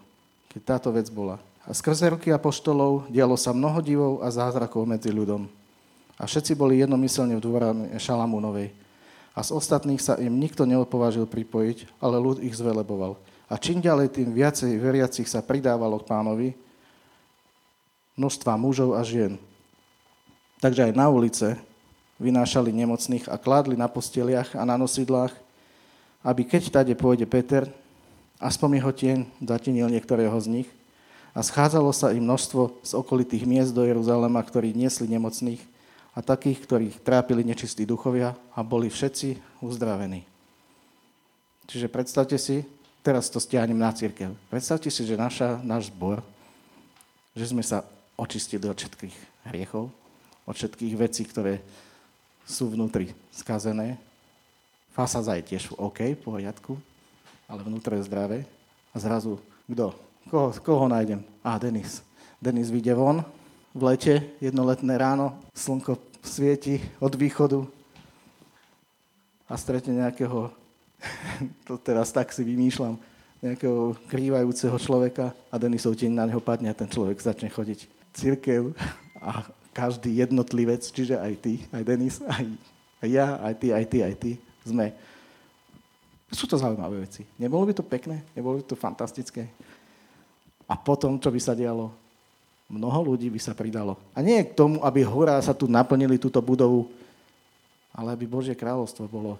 keď 0.53 0.61
táto 0.77 0.89
vec 0.93 1.09
bola. 1.09 1.41
A 1.65 1.73
skrze 1.73 2.05
ruky 2.13 2.29
apoštolov 2.29 3.09
dialo 3.09 3.33
sa 3.33 3.49
mnoho 3.49 3.81
divov 3.81 4.13
a 4.21 4.29
zázrakov 4.29 4.85
medzi 4.85 5.09
ľudom. 5.09 5.49
A 6.15 6.29
všetci 6.29 6.53
boli 6.53 6.79
jednomyselne 6.79 7.35
v 7.35 7.43
dvorane 7.43 7.85
Šalamúnovej 7.97 8.71
a 9.35 9.43
z 9.43 9.51
ostatných 9.51 9.99
sa 9.99 10.15
im 10.15 10.31
nikto 10.31 10.63
neopovážil 10.63 11.27
pripojiť, 11.27 11.99
ale 11.99 12.21
ľud 12.23 12.39
ich 12.39 12.55
zveleboval. 12.55 13.19
A 13.51 13.59
čím 13.59 13.83
ďalej, 13.83 14.15
tým 14.15 14.31
viacej 14.31 14.79
veriacich 14.79 15.27
sa 15.27 15.43
pridávalo 15.43 15.99
k 15.99 16.07
pánovi, 16.07 16.49
množstva 18.15 18.55
mužov 18.55 18.95
a 18.95 19.03
žien. 19.03 19.35
Takže 20.63 20.87
aj 20.87 20.93
na 20.95 21.11
ulice 21.11 21.59
vynášali 22.15 22.71
nemocných 22.71 23.27
a 23.27 23.35
kládli 23.35 23.75
na 23.75 23.91
posteliach 23.91 24.55
a 24.55 24.63
na 24.63 24.79
nosidlách, 24.79 25.35
aby 26.25 26.41
keď 26.41 26.73
tade 26.73 26.93
pôjde 26.97 27.29
Peter, 27.29 27.69
aspoň 28.41 28.81
jeho 28.81 28.91
tieň 28.91 29.17
zatinil 29.45 29.87
niektorého 29.93 30.33
z 30.41 30.47
nich 30.61 30.69
a 31.37 31.45
schádzalo 31.45 31.93
sa 31.93 32.09
im 32.09 32.25
množstvo 32.25 32.81
z 32.81 32.91
okolitých 32.97 33.45
miest 33.45 33.71
do 33.77 33.85
Jeruzalema, 33.85 34.41
ktorí 34.41 34.73
niesli 34.73 35.05
nemocných 35.05 35.61
a 36.17 36.25
takých, 36.25 36.65
ktorých 36.65 36.95
trápili 37.05 37.45
nečistí 37.45 37.85
duchovia 37.85 38.33
a 38.57 38.65
boli 38.65 38.89
všetci 38.89 39.61
uzdravení. 39.61 40.25
Čiže 41.69 41.91
predstavte 41.91 42.39
si, 42.41 42.65
teraz 43.05 43.29
to 43.29 43.37
stiahnem 43.37 43.77
na 43.77 43.93
církev, 43.93 44.33
predstavte 44.49 44.89
si, 44.89 45.05
že 45.05 45.19
naša, 45.19 45.61
náš 45.61 45.93
zbor, 45.93 46.25
že 47.35 47.51
sme 47.51 47.61
sa 47.61 47.83
očistili 48.15 48.65
od 48.65 48.79
všetkých 48.79 49.15
hriechov, 49.51 49.91
od 50.47 50.55
všetkých 50.55 50.93
vecí, 50.95 51.27
ktoré 51.27 51.59
sú 52.47 52.71
vnútri 52.71 53.11
skazené. 53.33 53.99
Fasáza 54.95 55.35
je 55.35 55.43
tiež 55.43 55.75
OK, 55.75 56.15
v 56.15 56.23
poriadku, 56.23 56.79
ale 57.51 57.67
vnútre 57.67 57.99
je 57.99 58.07
zdravé. 58.07 58.47
A 58.95 59.03
zrazu, 59.03 59.43
kto? 59.67 59.91
Koho, 60.31 60.55
koho 60.63 60.87
nájdem? 60.87 61.19
A, 61.43 61.59
Denis. 61.59 61.99
Denis 62.39 62.71
vyjde 62.71 62.95
von, 62.95 63.27
v 63.75 63.81
lete, 63.91 64.23
jednoletné 64.39 64.95
ráno, 64.95 65.35
slnko 65.51 65.99
svieti 66.23 66.79
od 67.03 67.11
východu 67.11 67.67
a 69.51 69.59
stretne 69.59 69.99
nejakého, 69.99 70.47
to 71.67 71.75
teraz 71.75 72.15
tak 72.15 72.31
si 72.31 72.47
vymýšľam, 72.47 72.95
nejakého 73.43 73.99
krývajúceho 74.07 74.79
človeka 74.79 75.35
a 75.51 75.59
Denisov 75.59 75.99
deň 75.99 76.11
na 76.15 76.25
neho 76.31 76.39
padne 76.39 76.71
a 76.71 76.77
ten 76.77 76.87
človek 76.87 77.19
začne 77.19 77.51
chodiť. 77.51 77.83
Církev 78.15 78.71
a 79.19 79.43
každý 79.75 80.23
jednotlivec, 80.23 80.87
čiže 80.87 81.19
aj 81.19 81.33
ty, 81.43 81.53
aj 81.75 81.83
Denis, 81.83 82.23
aj, 82.23 82.47
aj 83.03 83.09
ja, 83.11 83.27
aj 83.43 83.53
ty, 83.59 83.67
aj 83.75 83.85
ty, 83.91 83.97
aj 83.99 84.15
ty, 84.23 84.31
sme. 84.65 84.91
Sú 86.33 86.49
to 86.49 86.57
zaujímavé 86.57 87.05
veci. 87.05 87.23
Nebolo 87.37 87.69
by 87.69 87.73
to 87.77 87.85
pekné? 87.85 88.25
Nebolo 88.33 88.59
by 88.59 88.63
to 88.65 88.75
fantastické? 88.75 89.47
A 90.65 90.73
potom, 90.73 91.21
čo 91.21 91.29
by 91.29 91.39
sa 91.39 91.53
dialo? 91.53 91.93
Mnoho 92.65 93.13
ľudí 93.13 93.29
by 93.29 93.37
sa 93.37 93.53
pridalo. 93.53 93.95
A 94.17 94.25
nie 94.25 94.41
k 94.41 94.57
tomu, 94.57 94.81
aby 94.81 95.05
hora 95.05 95.37
sa 95.37 95.53
tu 95.53 95.69
naplnili 95.69 96.17
túto 96.17 96.41
budovu, 96.41 96.89
ale 97.93 98.17
aby 98.17 98.25
Božie 98.25 98.57
kráľovstvo 98.57 99.05
bolo 99.05 99.37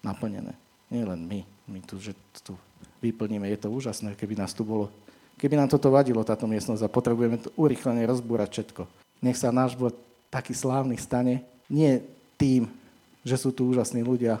naplnené. 0.00 0.56
Nie 0.88 1.04
len 1.04 1.20
my. 1.28 1.40
My 1.68 1.78
tu, 1.84 2.00
že 2.00 2.16
tu 2.40 2.56
vyplníme. 3.04 3.44
Je 3.52 3.60
to 3.60 3.68
úžasné, 3.68 4.16
keby 4.16 4.40
nás 4.40 4.56
tu 4.56 4.64
bolo. 4.64 4.88
Keby 5.36 5.54
nám 5.54 5.70
toto 5.70 5.92
vadilo, 5.92 6.24
táto 6.26 6.48
miestnosť, 6.48 6.82
a 6.82 6.90
potrebujeme 6.90 7.38
to 7.38 7.52
urychlene 7.54 8.02
rozbúrať 8.08 8.48
všetko. 8.58 8.82
Nech 9.22 9.38
sa 9.38 9.54
náš 9.54 9.76
bod 9.78 9.94
taký 10.32 10.56
slávny 10.56 10.96
stane, 10.98 11.44
Nie 11.68 12.00
tým, 12.40 12.64
že 13.28 13.36
sú 13.36 13.52
tu 13.52 13.68
úžasní 13.68 14.00
ľudia, 14.00 14.40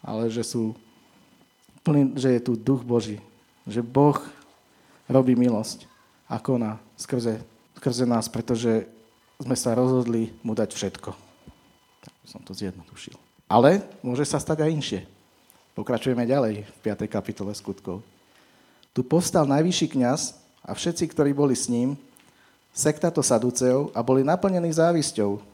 ale 0.00 0.32
že 0.32 0.40
sú 0.40 0.72
plný, 1.84 2.16
že 2.16 2.32
je 2.32 2.40
tu 2.40 2.56
duch 2.56 2.80
Boží. 2.80 3.20
Že 3.68 3.84
Boh 3.84 4.18
robí 5.06 5.36
milosť 5.36 5.84
a 6.24 6.40
koná 6.40 6.80
skrze, 6.96 7.44
skrze 7.76 8.08
nás, 8.08 8.26
pretože 8.32 8.88
sme 9.36 9.52
sa 9.52 9.76
rozhodli 9.76 10.32
mu 10.40 10.56
dať 10.56 10.72
všetko. 10.72 11.10
Tak 12.02 12.14
som 12.24 12.40
to 12.40 12.56
zjednodušil. 12.56 13.14
Ale 13.46 13.84
môže 14.00 14.24
sa 14.24 14.40
stať 14.40 14.64
aj 14.64 14.72
inšie. 14.72 15.00
Pokračujeme 15.76 16.24
ďalej 16.24 16.64
v 16.64 16.78
5. 16.80 17.04
kapitole 17.04 17.52
skutkov. 17.52 18.00
Tu 18.96 19.04
povstal 19.04 19.44
najvyšší 19.44 19.92
kňaz 19.92 20.36
a 20.64 20.72
všetci, 20.72 21.04
ktorí 21.12 21.36
boli 21.36 21.56
s 21.56 21.68
ním, 21.68 21.96
sektato 22.72 23.20
Saduceov 23.20 23.92
a 23.92 24.00
boli 24.00 24.24
naplnení 24.24 24.72
závisťou 24.72 25.51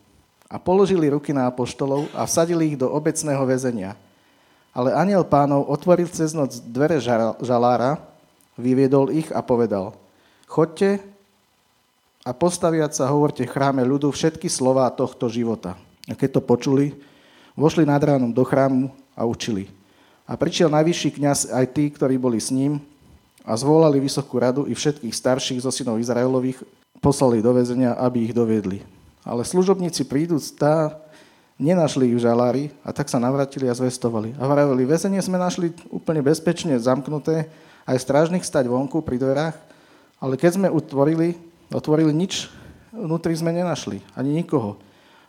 a 0.48 0.56
položili 0.56 1.12
ruky 1.12 1.36
na 1.36 1.44
apoštolov 1.44 2.08
a 2.16 2.24
vsadili 2.24 2.72
ich 2.72 2.80
do 2.80 2.88
obecného 2.88 3.44
väzenia. 3.44 3.92
Ale 4.72 4.96
aniel 4.96 5.24
pánov 5.28 5.68
otvoril 5.68 6.08
cez 6.08 6.32
noc 6.32 6.56
dvere 6.64 6.96
žalára, 7.44 8.00
vyviedol 8.56 9.12
ich 9.12 9.28
a 9.30 9.44
povedal, 9.44 9.92
chodte 10.48 10.98
a 12.24 12.32
postaviať 12.32 12.96
sa 12.96 13.12
hovorte 13.12 13.44
v 13.44 13.52
chráme 13.52 13.84
ľudu 13.84 14.08
všetky 14.08 14.48
slová 14.48 14.88
tohto 14.90 15.28
života. 15.28 15.76
A 16.08 16.16
keď 16.16 16.40
to 16.40 16.42
počuli, 16.42 16.96
vošli 17.52 17.84
nad 17.84 18.00
ránom 18.00 18.32
do 18.32 18.42
chrámu 18.42 18.88
a 19.12 19.28
učili. 19.28 19.68
A 20.28 20.36
prišiel 20.36 20.72
najvyšší 20.72 21.20
kňaz 21.20 21.38
aj 21.52 21.66
tí, 21.72 21.88
ktorí 21.92 22.16
boli 22.16 22.40
s 22.40 22.52
ním 22.52 22.80
a 23.44 23.56
zvolali 23.56 24.00
vysokú 24.00 24.36
radu 24.40 24.62
i 24.68 24.76
všetkých 24.76 25.12
starších 25.12 25.64
zo 25.64 25.72
synov 25.72 26.00
Izraelových 26.00 26.60
poslali 27.00 27.40
do 27.40 27.52
väzenia, 27.56 27.96
aby 27.96 28.28
ich 28.28 28.34
doviedli. 28.36 28.97
Ale 29.26 29.42
služobníci 29.46 30.06
prídu 30.06 30.38
tá 30.54 30.98
nenašli 31.58 32.08
ich 32.08 32.16
v 32.16 32.24
žalári 32.24 32.64
a 32.86 32.94
tak 32.94 33.10
sa 33.10 33.18
navratili 33.18 33.66
a 33.66 33.74
zvestovali. 33.74 34.38
A 34.38 34.46
vraveli, 34.46 34.86
väzenie 34.86 35.18
sme 35.18 35.36
našli 35.36 35.74
úplne 35.90 36.22
bezpečne 36.22 36.78
zamknuté, 36.78 37.50
aj 37.88 37.98
strážnych 38.04 38.46
stať 38.46 38.70
vonku 38.70 39.02
pri 39.02 39.18
dverách, 39.18 39.56
ale 40.22 40.38
keď 40.38 40.60
sme 40.60 40.68
utvorili, 40.70 41.34
otvorili 41.72 42.14
nič, 42.14 42.52
vnútri 42.94 43.34
sme 43.34 43.50
nenašli, 43.50 44.04
ani 44.14 44.44
nikoho. 44.44 44.78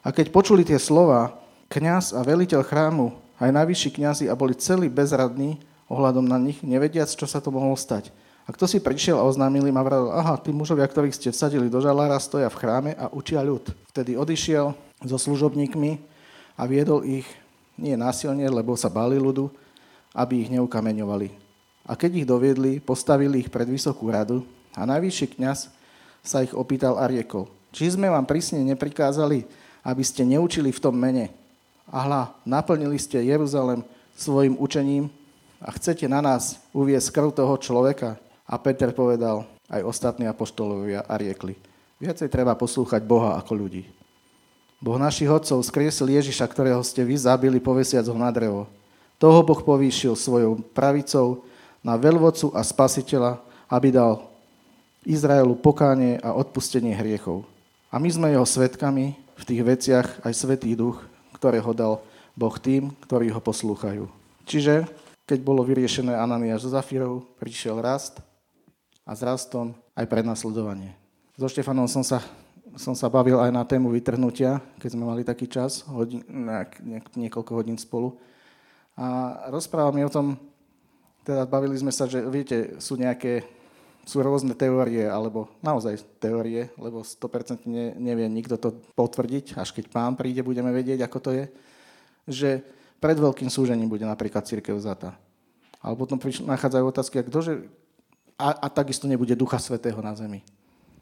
A 0.05 0.13
keď 0.13 0.31
počuli 0.31 0.63
tie 0.63 0.77
slova, 0.77 1.33
kňaz 1.69 2.13
a 2.13 2.21
veliteľ 2.25 2.61
chrámu, 2.65 3.15
aj 3.39 3.55
najvyšší 3.55 3.89
kňazi 3.95 4.25
a 4.27 4.35
boli 4.35 4.57
celí 4.57 4.91
bezradní, 4.91 5.61
ohľadom 5.89 6.27
na 6.27 6.37
nich, 6.37 6.61
nevediac, 6.61 7.09
čo 7.09 7.25
sa 7.25 7.41
to 7.41 7.49
mohlo 7.49 7.73
stať. 7.73 8.13
A 8.49 8.53
kto 8.57 8.65
si 8.65 8.81
prišiel 8.81 9.13
a 9.21 9.29
oznámil 9.29 9.69
im 9.69 9.77
a 9.77 9.85
vravil, 9.85 10.09
aha, 10.09 10.33
tí 10.41 10.49
mužovia, 10.49 10.89
ktorých 10.89 11.13
ste 11.13 11.29
vsadili 11.29 11.69
do 11.69 11.77
žalára, 11.77 12.17
stoja 12.17 12.49
v 12.49 12.57
chráme 12.57 12.91
a 12.97 13.05
učia 13.13 13.45
ľud. 13.45 13.61
Vtedy 13.93 14.17
odišiel 14.17 14.73
so 15.05 15.17
služobníkmi 15.21 16.01
a 16.57 16.65
viedol 16.65 17.05
ich 17.05 17.29
nie 17.77 17.93
násilne, 17.93 18.49
lebo 18.49 18.73
sa 18.73 18.89
báli 18.89 19.21
ľudu, 19.21 19.53
aby 20.17 20.41
ich 20.41 20.49
neukameňovali. 20.49 21.29
A 21.85 21.93
keď 21.93 22.25
ich 22.25 22.25
doviedli, 22.25 22.81
postavili 22.81 23.45
ich 23.45 23.53
pred 23.53 23.69
vysokú 23.69 24.09
radu 24.09 24.41
a 24.73 24.81
najvyšší 24.81 25.37
kňaz 25.37 25.69
sa 26.25 26.41
ich 26.41 26.57
opýtal 26.57 26.97
a 26.97 27.05
riekol, 27.05 27.45
či 27.69 27.93
sme 27.93 28.09
vám 28.09 28.25
prísne 28.25 28.65
neprikázali, 28.65 29.45
aby 29.85 30.01
ste 30.01 30.25
neučili 30.25 30.73
v 30.73 30.81
tom 30.81 30.97
mene. 30.97 31.29
A 31.85 32.01
hľa, 32.01 32.33
naplnili 32.49 32.97
ste 32.97 33.21
Jeruzalem 33.21 33.85
svojim 34.17 34.57
učením 34.57 35.05
a 35.61 35.69
chcete 35.69 36.09
na 36.09 36.17
nás 36.17 36.57
uviesť 36.73 37.13
krv 37.13 37.29
toho 37.29 37.53
človeka? 37.61 38.17
A 38.49 38.57
Peter 38.57 38.89
povedal, 38.89 39.45
aj 39.69 39.85
ostatní 39.85 40.25
apoštolovia 40.25 41.05
a 41.05 41.13
riekli, 41.21 41.53
viacej 42.01 42.33
treba 42.33 42.57
poslúchať 42.57 43.05
Boha 43.05 43.37
ako 43.37 43.53
ľudí. 43.53 43.85
Boh 44.81 44.97
našich 44.97 45.29
otcov 45.29 45.61
skriesil 45.61 46.09
Ježiša, 46.09 46.49
ktorého 46.49 46.81
ste 46.81 47.05
vy 47.05 47.13
zabili, 47.13 47.61
povesiac 47.61 48.07
ho 48.09 48.17
na 48.17 48.33
drevo. 48.33 48.65
Toho 49.21 49.45
Boh 49.45 49.61
povýšil 49.61 50.15
svojou 50.17 50.63
pravicou 50.73 51.45
na 51.85 51.99
veľvodcu 51.99 52.55
a 52.55 52.63
spasiteľa, 52.63 53.43
aby 53.69 53.93
dal 53.93 54.25
Izraelu 55.03 55.53
pokánie 55.59 56.17
a 56.23 56.31
odpustenie 56.33 56.95
hriechov. 56.95 57.43
A 57.91 57.99
my 57.99 58.09
sme 58.09 58.31
jeho 58.31 58.47
svetkami 58.47 59.19
v 59.35 59.43
tých 59.43 59.61
veciach 59.61 60.07
aj 60.23 60.33
Svetý 60.33 60.73
duch, 60.73 61.03
ktorého 61.35 61.75
dal 61.75 61.99
Boh 62.33 62.55
tým, 62.55 62.95
ktorí 63.03 63.29
ho 63.35 63.43
poslúchajú. 63.43 64.07
Čiže 64.47 64.87
keď 65.27 65.39
bolo 65.43 65.61
vyriešené 65.61 66.15
Ananiáš 66.15 66.65
so 66.65 66.73
Zafírov, 66.73 67.27
prišiel 67.37 67.83
rast 67.83 68.23
a 69.09 69.17
s 69.17 69.25
rastom 69.25 69.73
aj 69.97 70.05
prenasledovanie. 70.05 70.93
So 71.33 71.49
Štefanom 71.49 71.89
som 71.89 72.05
sa, 72.05 72.21
som 72.77 72.93
sa 72.93 73.09
bavil 73.09 73.41
aj 73.41 73.49
na 73.49 73.65
tému 73.65 73.89
vytrhnutia, 73.89 74.61
keď 74.77 74.89
sme 74.93 75.09
mali 75.09 75.25
taký 75.25 75.49
čas, 75.49 75.81
hodin, 75.89 76.21
niekoľko 77.17 77.51
hodín 77.57 77.73
spolu. 77.81 78.21
A 78.93 79.33
rozprával 79.49 79.97
mi 79.97 80.05
o 80.05 80.13
tom, 80.13 80.37
teda 81.25 81.49
bavili 81.49 81.73
sme 81.73 81.89
sa, 81.89 82.05
že 82.05 82.21
viete, 82.29 82.77
sú 82.77 83.01
nejaké, 83.01 83.49
sú 84.05 84.21
rôzne 84.21 84.53
teórie, 84.53 85.09
alebo 85.09 85.49
naozaj 85.65 86.05
teórie, 86.21 86.69
lebo 86.77 87.01
100% 87.01 87.65
ne, 87.65 87.97
nevie 87.97 88.29
nikto 88.29 88.61
to 88.61 88.77
potvrdiť, 88.93 89.57
až 89.57 89.73
keď 89.73 89.89
pán 89.89 90.13
príde, 90.13 90.45
budeme 90.45 90.69
vedieť, 90.69 91.01
ako 91.01 91.17
to 91.17 91.31
je, 91.33 91.45
že 92.29 92.49
pred 93.01 93.17
veľkým 93.17 93.49
súžením 93.49 93.89
bude 93.89 94.05
napríklad 94.05 94.45
církev 94.45 94.77
vzatá. 94.77 95.17
Ale 95.79 95.95
potom 95.97 96.19
nachádzajú 96.21 96.83
otázky, 96.83 97.15
a, 97.17 97.25
kdože, 97.25 97.71
a, 98.39 98.55
a 98.63 98.67
takisto 98.71 99.03
nebude 99.03 99.35
Ducha 99.35 99.59
Svetého 99.59 99.99
na 99.99 100.15
zemi. 100.15 100.39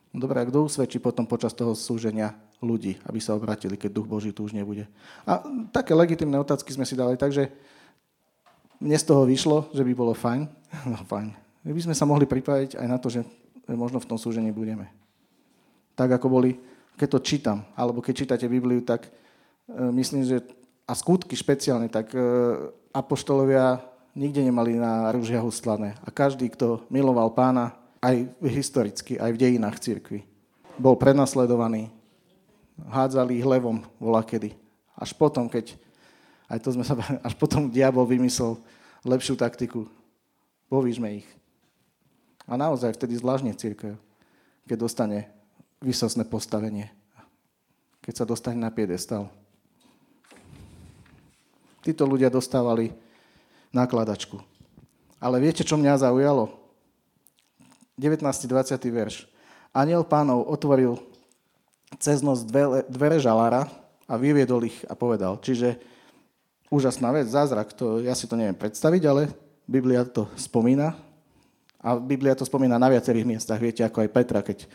No 0.09 0.25
dobre, 0.25 0.41
a 0.41 0.47
kto 0.49 0.65
usvedčí 0.65 0.97
potom 0.97 1.29
počas 1.29 1.53
toho 1.53 1.77
súženia 1.77 2.33
ľudí, 2.57 2.97
aby 3.05 3.21
sa 3.21 3.37
obratili, 3.37 3.77
keď 3.77 3.93
Duch 3.93 4.09
Boží 4.09 4.33
tu 4.33 4.41
už 4.41 4.57
nebude? 4.57 4.89
A 5.29 5.45
také 5.69 5.93
legitimné 5.93 6.41
otázky 6.41 6.73
sme 6.73 6.89
si 6.89 6.97
dali, 6.97 7.13
takže 7.13 7.53
mne 8.81 8.97
z 8.97 9.05
toho 9.05 9.29
vyšlo, 9.29 9.69
že 9.69 9.85
by 9.85 9.93
bolo 9.93 10.17
fajn, 10.17 10.49
no 10.91 10.97
fajn, 11.05 11.37
by 11.61 11.81
sme 11.85 11.93
sa 11.93 12.09
mohli 12.09 12.25
pripraviť 12.25 12.81
aj 12.81 12.87
na 12.89 12.97
to, 12.97 13.13
že 13.13 13.21
možno 13.69 14.01
v 14.01 14.09
tom 14.09 14.17
súžení 14.17 14.49
budeme. 14.49 14.89
Tak 15.93 16.17
ako 16.17 16.27
boli, 16.31 16.57
keď 16.97 17.07
to 17.13 17.19
čítam, 17.21 17.57
alebo 17.77 18.01
keď 18.01 18.13
čítate 18.25 18.45
Bibliu, 18.49 18.81
tak 18.81 19.05
e, 19.05 19.11
myslím, 19.93 20.23
že 20.23 20.41
a 20.87 20.95
skutky 20.95 21.35
špeciálne, 21.35 21.91
tak 21.91 22.15
e, 22.15 22.19
apoštolovia 22.95 23.83
nikde 24.17 24.41
nemali 24.41 24.81
na 24.81 25.13
rúžia 25.13 25.37
hustlané. 25.37 25.93
A 26.01 26.09
každý, 26.09 26.49
kto 26.49 26.81
miloval 26.89 27.29
pána, 27.29 27.77
aj 28.01 28.25
historicky, 28.49 29.21
aj 29.21 29.37
v 29.37 29.41
dejinách 29.41 29.77
cirkvi, 29.77 30.25
bol 30.81 30.97
prenasledovaný, 30.97 31.93
hádzali 32.89 33.37
ich 33.37 33.45
levom 33.45 33.85
volakedy. 34.01 34.57
Až 34.97 35.13
potom, 35.13 35.45
keď, 35.45 35.77
aj 36.49 36.57
to 36.65 36.73
sme 36.73 36.81
sa, 36.81 36.97
až 37.27 37.33
potom 37.37 37.69
diabol 37.69 38.09
vymyslel 38.09 38.57
lepšiu 39.05 39.37
taktiku. 39.37 39.85
Povížme 40.65 41.21
ich. 41.21 41.27
A 42.49 42.57
naozaj 42.57 42.97
vtedy 42.97 43.21
zvláštne 43.21 43.53
církev, 43.53 43.93
keď 44.65 44.77
dostane 44.81 45.29
vysosné 45.77 46.25
postavenie. 46.25 46.89
Keď 48.01 48.23
sa 48.23 48.25
dostane 48.25 48.57
na 48.57 48.73
piedestal 48.73 49.29
títo 51.87 52.03
ľudia 52.03 52.27
dostávali 52.27 52.91
nakladačku. 53.77 54.41
Ale 55.21 55.37
viete, 55.37 55.61
čo 55.61 55.77
mňa 55.77 56.01
zaujalo? 56.01 56.57
19. 57.97 58.21
20. 58.25 58.77
verš. 58.89 59.29
Aniel 59.73 60.05
pánov 60.05 60.49
otvoril 60.49 60.97
cez 62.01 62.25
noc 62.25 62.45
dvere, 62.45 62.85
dvere 62.89 63.17
žalára 63.21 63.69
a 64.09 64.13
vyviedol 64.17 64.65
ich 64.65 64.81
a 64.89 64.93
povedal. 64.97 65.37
Čiže 65.41 65.77
úžasná 66.73 67.13
vec, 67.13 67.29
zázrak, 67.29 67.73
to, 67.73 68.01
ja 68.03 68.13
si 68.17 68.25
to 68.25 68.37
neviem 68.37 68.57
predstaviť, 68.57 69.03
ale 69.05 69.31
Biblia 69.65 70.03
to 70.03 70.27
spomína. 70.35 70.97
A 71.77 71.95
Biblia 71.97 72.35
to 72.35 72.43
spomína 72.43 72.81
na 72.81 72.89
viacerých 72.89 73.25
miestach. 73.25 73.61
Viete, 73.61 73.85
ako 73.85 74.03
aj 74.03 74.09
Petra, 74.13 74.39
keď, 74.41 74.65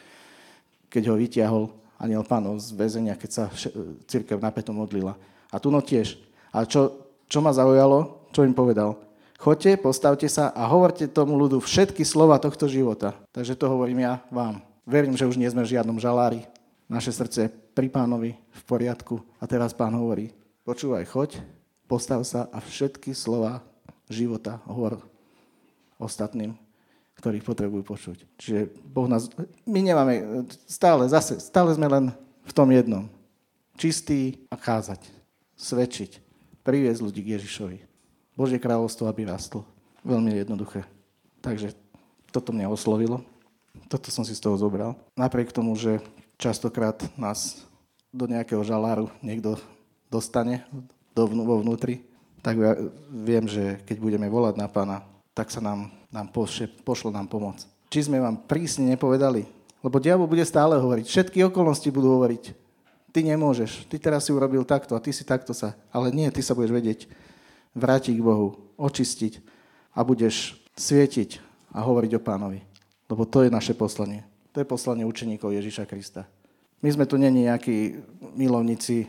keď 0.88 1.02
ho 1.10 1.14
vytiahol 1.18 1.64
aniel 2.02 2.26
pánov 2.26 2.58
z 2.58 2.74
väzenia, 2.74 3.14
keď 3.14 3.30
sa 3.30 3.44
církev 4.10 4.42
napäto 4.42 4.74
modlila. 4.74 5.14
A 5.52 5.62
tu 5.62 5.70
no 5.70 5.78
tiež. 5.78 6.18
A 6.50 6.66
čo, 6.66 7.06
čo 7.30 7.38
ma 7.38 7.54
zaujalo, 7.54 8.21
čo 8.32 8.48
im 8.48 8.56
povedal? 8.56 8.96
Choďte, 9.36 9.76
postavte 9.76 10.26
sa 10.30 10.54
a 10.54 10.64
hovorte 10.70 11.10
tomu 11.10 11.36
ľudu 11.36 11.60
všetky 11.60 12.06
slova 12.06 12.38
tohto 12.38 12.64
života. 12.70 13.12
Takže 13.34 13.58
to 13.58 13.68
hovorím 13.68 14.06
ja 14.06 14.24
vám. 14.32 14.64
Verím, 14.88 15.18
že 15.18 15.26
už 15.28 15.36
nie 15.36 15.50
sme 15.50 15.66
v 15.66 15.72
žiadnom 15.76 16.00
žalári. 16.00 16.46
Naše 16.86 17.12
srdce 17.12 17.50
pri 17.76 17.92
pánovi 17.92 18.38
v 18.38 18.60
poriadku. 18.64 19.20
A 19.42 19.44
teraz 19.44 19.74
pán 19.76 19.92
hovorí, 19.92 20.32
počúvaj, 20.64 21.04
choď, 21.10 21.30
postav 21.90 22.22
sa 22.22 22.48
a 22.54 22.62
všetky 22.62 23.12
slova 23.12 23.60
života 24.06 24.62
hovor 24.64 25.02
ostatným, 25.98 26.54
ktorých 27.18 27.44
potrebujú 27.44 27.82
počuť. 27.82 28.18
Čiže 28.38 28.70
Boh 28.86 29.10
nás... 29.10 29.26
My 29.66 29.82
nemáme... 29.82 30.46
Stále, 30.70 31.10
zase, 31.10 31.42
stále 31.42 31.74
sme 31.74 31.90
len 31.90 32.04
v 32.46 32.52
tom 32.54 32.70
jednom. 32.70 33.10
Čistý 33.74 34.38
a 34.50 34.56
kázať. 34.58 35.02
Svedčiť 35.58 36.22
priviesť 36.62 37.00
ľudí 37.02 37.20
k 37.26 37.38
Ježišovi. 37.38 37.91
Božie 38.32 38.56
kráľovstvo, 38.56 39.08
aby 39.08 39.28
rastlo. 39.28 39.64
Veľmi 40.02 40.34
jednoduché. 40.34 40.88
Takže 41.44 41.76
toto 42.32 42.50
mňa 42.50 42.72
oslovilo. 42.72 43.20
Toto 43.88 44.08
som 44.08 44.24
si 44.24 44.32
z 44.32 44.42
toho 44.42 44.56
zobral. 44.56 44.96
Napriek 45.16 45.52
tomu, 45.52 45.76
že 45.76 46.00
častokrát 46.40 46.98
nás 47.14 47.64
do 48.12 48.28
nejakého 48.28 48.60
žaláru 48.64 49.08
niekto 49.24 49.56
dostane 50.12 50.64
vo 51.16 51.60
vnútri, 51.60 52.04
tak 52.44 52.58
ja 52.58 52.72
viem, 53.08 53.48
že 53.48 53.80
keď 53.86 53.96
budeme 54.02 54.26
volať 54.28 54.54
na 54.60 54.68
pána, 54.68 55.06
tak 55.32 55.48
sa 55.48 55.62
nám, 55.64 55.88
nám 56.12 56.28
pošle, 56.28 56.68
pošlo 56.84 57.08
nám 57.08 57.30
pomoc. 57.30 57.64
Či 57.88 58.10
sme 58.10 58.20
vám 58.20 58.36
prísne 58.44 58.88
nepovedali, 58.92 59.48
lebo 59.80 59.96
diabol 60.02 60.28
bude 60.28 60.44
stále 60.44 60.76
hovoriť, 60.76 61.06
všetky 61.08 61.38
okolnosti 61.48 61.88
budú 61.88 62.20
hovoriť. 62.20 62.52
Ty 63.12 63.20
nemôžeš, 63.28 63.88
ty 63.92 64.00
teraz 64.00 64.24
si 64.24 64.32
urobil 64.32 64.64
takto 64.64 64.96
a 64.96 65.02
ty 65.04 65.12
si 65.12 65.20
takto 65.20 65.52
sa. 65.52 65.76
Ale 65.92 66.08
nie, 66.08 66.32
ty 66.32 66.40
sa 66.40 66.56
budeš 66.56 66.72
vedieť 66.72 67.00
vrátiť 67.76 68.14
k 68.18 68.26
Bohu, 68.26 68.72
očistiť 68.76 69.40
a 69.96 70.00
budeš 70.04 70.56
svietiť 70.76 71.40
a 71.72 71.84
hovoriť 71.84 72.16
o 72.16 72.24
pánovi. 72.24 72.60
Lebo 73.08 73.28
to 73.28 73.44
je 73.44 73.50
naše 73.52 73.76
poslanie. 73.76 74.24
To 74.52 74.60
je 74.60 74.68
poslanie 74.68 75.04
učeníkov 75.04 75.52
Ježiša 75.52 75.88
Krista. 75.88 76.28
My 76.82 76.90
sme 76.92 77.08
tu 77.08 77.16
není 77.16 77.46
nejakí 77.48 78.00
milovníci 78.36 79.08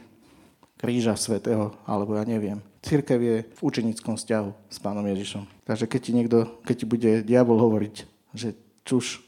kríža 0.78 1.16
svetého, 1.16 1.72
alebo 1.88 2.16
ja 2.16 2.28
neviem. 2.28 2.60
Církev 2.84 3.20
je 3.24 3.38
v 3.48 3.60
učenickom 3.64 4.20
vzťahu 4.20 4.52
s 4.68 4.78
pánom 4.84 5.08
Ježišom. 5.08 5.48
Takže 5.64 5.88
keď 5.88 6.00
ti 6.04 6.12
niekto, 6.12 6.38
keď 6.68 6.76
ti 6.76 6.86
bude 6.86 7.12
diabol 7.24 7.56
hovoriť, 7.56 7.96
že 8.36 8.52
čuš, 8.84 9.24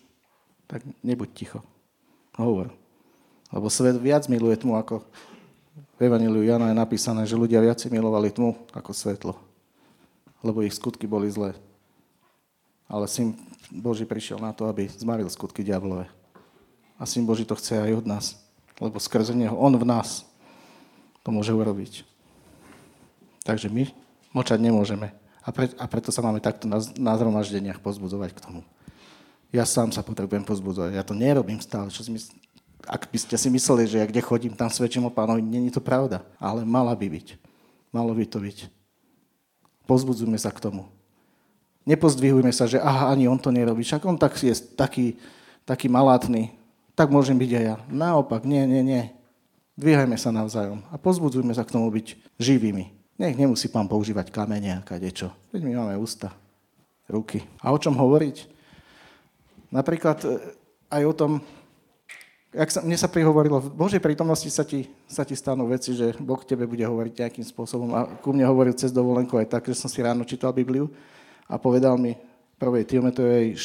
tak 0.68 0.84
nebuď 1.00 1.30
ticho. 1.32 1.60
Hovor. 2.36 2.76
Lebo 3.56 3.72
svet 3.72 3.96
viac 3.96 4.28
miluje 4.28 4.60
tmu, 4.60 4.76
ako 4.76 5.08
v 5.96 6.00
Evangeliu 6.04 6.44
Jana 6.44 6.72
je 6.72 6.78
napísané, 6.78 7.24
že 7.24 7.40
ľudia 7.40 7.64
viac 7.64 7.80
milovali 7.88 8.32
tmu 8.32 8.56
ako 8.76 8.92
svetlo. 8.92 9.34
Lebo 10.44 10.62
ich 10.62 10.76
skutky 10.76 11.08
boli 11.08 11.32
zlé. 11.32 11.56
Ale 12.86 13.08
syn 13.08 13.34
Boží 13.72 14.06
prišiel 14.06 14.38
na 14.38 14.52
to, 14.52 14.68
aby 14.68 14.86
zmaril 14.92 15.32
skutky 15.32 15.64
diablové. 15.64 16.06
A 17.00 17.08
syn 17.08 17.24
Boží 17.24 17.48
to 17.48 17.58
chce 17.58 17.80
aj 17.80 18.04
od 18.04 18.06
nás. 18.06 18.26
Lebo 18.78 19.00
skrze 19.00 19.32
neho, 19.32 19.56
on 19.56 19.74
v 19.74 19.88
nás 19.88 20.28
to 21.24 21.34
môže 21.34 21.50
urobiť. 21.50 22.06
Takže 23.48 23.72
my 23.72 23.90
močať 24.36 24.60
nemôžeme. 24.62 25.16
A, 25.42 25.50
pre, 25.50 25.72
a 25.80 25.86
preto 25.88 26.12
sa 26.12 26.22
máme 26.22 26.44
takto 26.44 26.68
na, 26.68 26.82
na 27.00 27.14
zhromaždeniach 27.16 27.80
pozbudzovať 27.80 28.36
k 28.36 28.44
tomu. 28.44 28.62
Ja 29.54 29.64
sám 29.64 29.96
sa 29.96 30.04
potrebujem 30.04 30.44
pozbudzovať. 30.44 30.92
Ja 30.98 31.08
to 31.08 31.16
nerobím 31.16 31.64
stále. 31.64 31.88
Čo 31.88 32.04
si 32.04 32.12
mysl... 32.12 32.36
Ak 32.86 33.10
by 33.10 33.18
ste 33.18 33.36
si 33.36 33.50
mysleli, 33.50 33.90
že 33.90 34.00
ja 34.02 34.06
kde 34.06 34.22
chodím, 34.22 34.54
tam 34.54 34.70
svedčím 34.70 35.06
o 35.06 35.14
pánovi, 35.14 35.42
není 35.42 35.70
to 35.74 35.82
pravda. 35.82 36.22
Ale 36.38 36.64
mala 36.64 36.94
by 36.94 37.08
byť. 37.10 37.28
Malo 37.90 38.14
by 38.14 38.26
to 38.26 38.40
byť. 38.42 38.58
Pozbudzujme 39.86 40.38
sa 40.38 40.50
k 40.50 40.62
tomu. 40.62 40.90
Nepozdvihujme 41.86 42.50
sa, 42.50 42.66
že 42.66 42.82
aha, 42.82 43.14
ani 43.14 43.30
on 43.30 43.38
to 43.38 43.54
nerobí. 43.54 43.86
Však 43.86 44.02
on 44.10 44.18
tak 44.18 44.34
je 44.42 44.54
taký, 44.74 45.22
taký 45.62 45.86
malátny. 45.86 46.58
Tak 46.98 47.14
môžem 47.14 47.38
byť 47.38 47.52
aj 47.54 47.64
ja. 47.64 47.76
Naopak, 47.92 48.42
nie, 48.42 48.66
nie, 48.66 48.82
nie. 48.82 49.04
Dvíhajme 49.76 50.16
sa 50.16 50.32
navzájom 50.32 50.82
a 50.88 50.96
pozbudzujme 50.96 51.52
sa 51.52 51.68
k 51.68 51.76
tomu 51.76 51.92
byť 51.92 52.40
živými. 52.40 52.96
Nech 53.20 53.36
nemusí 53.36 53.68
pán 53.68 53.92
používať 53.92 54.32
kamene 54.32 54.80
a 54.80 54.84
kadečo. 54.84 55.32
Veď 55.52 55.62
my 55.68 55.74
máme 55.84 55.96
ústa, 56.00 56.32
ruky. 57.12 57.44
A 57.60 57.76
o 57.76 57.78
čom 57.80 57.96
hovoriť? 57.96 58.48
Napríklad 59.76 60.24
e, 60.24 60.28
aj 60.92 61.04
o 61.04 61.14
tom, 61.16 61.32
jak 62.56 62.70
sa, 62.72 62.80
mne 62.80 62.96
sa 62.96 63.12
prihovorilo, 63.12 63.60
v 63.60 63.76
Božej 63.76 64.00
prítomnosti 64.00 64.48
sa 64.48 64.64
ti, 64.64 64.88
sa 65.06 65.28
ti 65.28 65.36
stanú 65.36 65.68
veci, 65.68 65.92
že 65.92 66.16
Boh 66.24 66.40
tebe 66.48 66.64
bude 66.64 66.82
hovoriť 66.88 67.14
nejakým 67.20 67.46
spôsobom. 67.46 67.92
A 67.92 68.08
ku 68.24 68.32
mne 68.32 68.48
hovoril 68.48 68.72
cez 68.72 68.96
dovolenku 68.96 69.36
aj 69.36 69.52
tak, 69.52 69.68
že 69.68 69.76
som 69.76 69.92
si 69.92 70.00
ráno 70.00 70.24
čítal 70.24 70.56
Bibliu 70.56 70.88
a 71.52 71.60
povedal 71.60 72.00
mi 72.00 72.16
1. 72.58 72.88
Timoteovej 72.88 73.60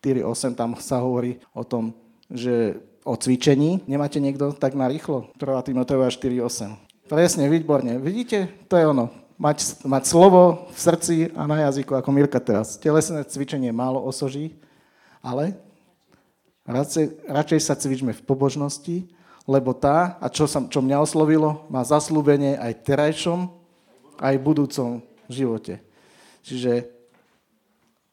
4.8, 0.00 0.54
tam 0.54 0.78
sa 0.78 1.02
hovorí 1.02 1.42
o 1.50 1.66
tom, 1.66 1.90
že 2.30 2.78
o 3.02 3.18
cvičení. 3.18 3.82
Nemáte 3.90 4.22
niekto 4.22 4.54
tak 4.54 4.78
na 4.78 4.86
rýchlo? 4.86 5.34
1. 5.42 5.66
Timotejova 5.66 6.06
4.8. 6.10 7.10
Presne, 7.10 7.50
výborne. 7.50 7.98
Vidíte? 7.98 8.50
To 8.70 8.74
je 8.78 8.86
ono. 8.86 9.10
Mať, 9.36 9.84
mať 9.84 10.02
slovo 10.08 10.70
v 10.72 10.78
srdci 10.80 11.14
a 11.36 11.44
na 11.44 11.68
jazyku, 11.68 11.92
ako 11.92 12.08
Mirka 12.08 12.40
teraz. 12.40 12.80
Telesné 12.80 13.20
cvičenie 13.26 13.68
málo 13.68 14.00
osoží, 14.00 14.56
ale 15.20 15.54
radšej, 16.66 17.06
radšej 17.30 17.60
sa 17.62 17.78
cvičme 17.78 18.12
v 18.12 18.24
pobožnosti, 18.26 19.06
lebo 19.46 19.70
tá, 19.70 20.18
a 20.18 20.26
čo, 20.26 20.50
sa, 20.50 20.58
čo 20.66 20.82
mňa 20.82 20.98
oslovilo, 20.98 21.62
má 21.70 21.86
zaslúbenie 21.86 22.58
aj 22.58 22.82
terajšom, 22.82 23.46
aj 24.18 24.42
budúcom 24.42 24.98
živote. 25.30 25.78
Čiže 26.42 26.90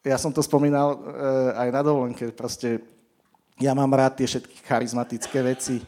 ja 0.06 0.16
som 0.20 0.30
to 0.30 0.42
spomínal 0.44 0.94
e, 0.94 0.98
aj 1.58 1.68
na 1.74 1.80
dovolenke, 1.82 2.30
proste 2.30 2.82
ja 3.58 3.74
mám 3.74 3.90
rád 3.90 4.18
tie 4.18 4.26
všetky 4.30 4.66
charizmatické 4.66 5.38
veci 5.42 5.82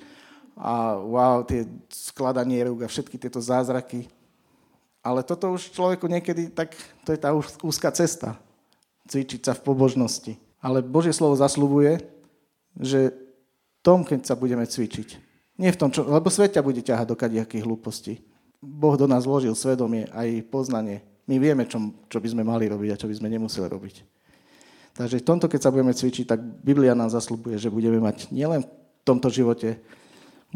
a 0.55 0.97
wow, 0.97 1.43
tie 1.43 1.67
skladanie 1.91 2.65
rúk 2.67 2.87
a 2.87 2.91
všetky 2.91 3.19
tieto 3.19 3.43
zázraky. 3.43 4.07
Ale 5.03 5.23
toto 5.23 5.55
už 5.55 5.71
človeku 5.71 6.11
niekedy, 6.11 6.51
tak 6.51 6.75
to 7.07 7.15
je 7.15 7.19
tá 7.21 7.31
úzka 7.63 7.91
cesta. 7.95 8.35
Cvičiť 9.07 9.47
sa 9.47 9.53
v 9.55 9.63
pobožnosti. 9.63 10.35
Ale 10.59 10.83
Božie 10.83 11.15
slovo 11.15 11.39
zaslúbuje, 11.39 12.03
že 12.81 13.13
tom, 13.81 14.03
keď 14.03 14.27
sa 14.27 14.35
budeme 14.35 14.67
cvičiť. 14.67 15.09
Nie 15.57 15.73
v 15.73 15.81
tom, 15.81 15.89
čo, 15.89 16.05
lebo 16.05 16.29
svet 16.29 16.59
ťa 16.59 16.67
bude 16.67 16.83
ťahať 16.83 17.07
do 17.09 17.17
kadejakých 17.17 17.65
hlúpostí. 17.65 18.21
Boh 18.61 18.99
do 18.99 19.09
nás 19.09 19.25
vložil 19.25 19.55
svedomie 19.55 20.11
aj 20.13 20.45
poznanie. 20.51 21.01
My 21.31 21.39
vieme, 21.39 21.65
čo, 21.65 21.79
čo 22.11 22.19
by 22.21 22.29
sme 22.29 22.43
mali 22.45 22.69
robiť 22.69 22.91
a 22.93 23.01
čo 23.01 23.09
by 23.09 23.15
sme 23.17 23.33
nemuseli 23.33 23.67
robiť. 23.71 23.97
Takže 24.97 25.21
v 25.21 25.29
tomto, 25.29 25.47
keď 25.47 25.61
sa 25.61 25.73
budeme 25.73 25.93
cvičiť, 25.93 26.25
tak 26.25 26.41
Biblia 26.41 26.97
nám 26.97 27.13
zaslúbuje, 27.13 27.61
že 27.61 27.73
budeme 27.73 28.01
mať 28.01 28.33
nielen 28.33 28.65
v 28.65 28.69
tomto 29.05 29.29
živote, 29.29 29.77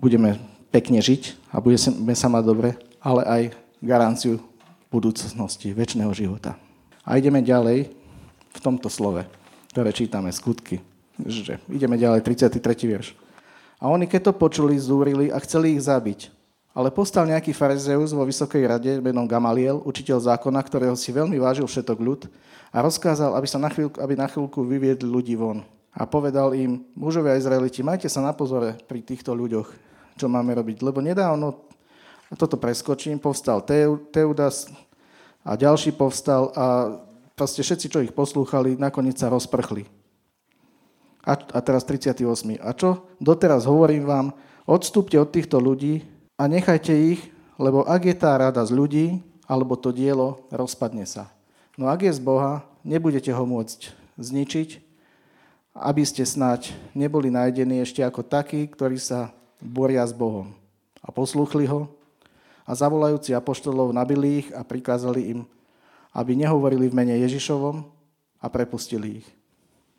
budeme 0.01 0.41
pekne 0.73 0.99
žiť 0.99 1.53
a 1.53 1.61
budeme 1.61 2.15
sa 2.17 2.33
mať 2.33 2.43
dobre, 2.45 2.73
ale 3.05 3.23
aj 3.29 3.43
garanciu 3.85 4.41
budúcnosti, 4.91 5.71
väčšného 5.77 6.13
života. 6.17 6.57
A 7.05 7.21
ideme 7.21 7.45
ďalej 7.45 7.93
v 8.51 8.59
tomto 8.59 8.91
slove, 8.91 9.23
ktoré 9.71 9.93
čítame, 9.95 10.33
skutky. 10.35 10.83
Že 11.27 11.61
ideme 11.69 11.97
ďalej, 12.01 12.25
33. 12.25 12.61
verš. 12.89 13.09
A 13.81 13.89
oni, 13.89 14.05
keď 14.05 14.31
to 14.31 14.33
počuli, 14.37 14.77
zúrili 14.77 15.33
a 15.33 15.41
chceli 15.41 15.77
ich 15.77 15.85
zabiť. 15.85 16.29
Ale 16.71 16.95
postal 16.95 17.27
nejaký 17.27 17.51
farizeus 17.51 18.15
vo 18.15 18.23
Vysokej 18.23 18.63
rade 18.63 18.93
menom 19.03 19.27
Gamaliel, 19.27 19.83
učiteľ 19.83 20.23
zákona, 20.37 20.61
ktorého 20.63 20.95
si 20.95 21.11
veľmi 21.11 21.35
vážil 21.41 21.67
všetok 21.67 21.99
ľud, 21.99 22.21
a 22.71 22.79
rozkázal, 22.79 23.35
aby, 23.35 23.47
sa 23.51 23.59
na 23.59 23.67
chvíľku, 23.67 23.99
aby 23.99 24.15
na 24.15 24.31
chvíľku 24.31 24.63
vyviedli 24.63 25.09
ľudí 25.11 25.35
von. 25.35 25.67
A 25.91 26.07
povedal 26.07 26.55
im, 26.55 26.87
mužovia 26.95 27.35
Izraeliti, 27.35 27.83
majte 27.83 28.07
sa 28.07 28.23
na 28.23 28.31
pozore 28.31 28.79
pri 28.87 29.03
týchto 29.03 29.35
ľuďoch, 29.35 29.67
čo 30.15 30.31
máme 30.31 30.55
robiť. 30.55 30.87
Lebo 30.87 31.03
nedávno, 31.03 31.67
a 32.31 32.35
toto 32.39 32.55
preskočím, 32.55 33.19
povstal 33.19 33.67
Teudas 34.15 34.71
a 35.43 35.59
ďalší 35.59 35.91
povstal 35.99 36.55
a 36.55 36.95
proste 37.35 37.67
všetci, 37.67 37.87
čo 37.91 37.99
ich 38.07 38.15
poslúchali, 38.15 38.79
nakoniec 38.79 39.19
sa 39.19 39.27
rozprchli. 39.27 40.00
A, 41.25 41.37
a 41.37 41.59
teraz 41.61 41.85
38. 41.85 42.25
A 42.61 42.71
čo? 42.73 43.05
Doteraz 43.21 43.69
hovorím 43.69 44.09
vám, 44.09 44.27
odstúpte 44.65 45.21
od 45.21 45.29
týchto 45.29 45.61
ľudí 45.61 46.05
a 46.41 46.49
nechajte 46.49 46.93
ich, 46.93 47.21
lebo 47.61 47.85
ak 47.85 48.09
je 48.09 48.17
tá 48.17 48.33
rada 48.41 48.65
z 48.65 48.73
ľudí, 48.73 49.07
alebo 49.45 49.77
to 49.77 49.93
dielo, 49.93 50.49
rozpadne 50.49 51.05
sa. 51.05 51.29
No 51.77 51.93
ak 51.93 52.09
je 52.09 52.13
z 52.17 52.21
Boha, 52.23 52.65
nebudete 52.87 53.29
ho 53.35 53.45
môcť 53.45 53.93
zničiť, 54.17 54.81
aby 55.77 56.03
ste 56.05 56.25
snáď 56.25 56.73
neboli 56.97 57.29
nájdení 57.29 57.85
ešte 57.85 58.01
ako 58.01 58.25
takí, 58.25 58.69
ktorí 58.69 58.97
sa 58.97 59.33
boria 59.61 60.03
s 60.05 60.17
Bohom. 60.17 60.57
A 61.05 61.13
poslúchli 61.13 61.69
ho 61.69 61.89
a 62.65 62.73
zavolajúci 62.73 63.35
apoštolov 63.37 63.93
nabili 63.93 64.45
ich 64.45 64.49
a 64.55 64.65
prikázali 64.65 65.37
im, 65.37 65.41
aby 66.15 66.39
nehovorili 66.39 66.87
v 66.89 66.97
mene 66.97 67.15
Ježišovom 67.25 67.83
a 68.41 68.47
prepustili 68.49 69.25
ich. 69.25 69.40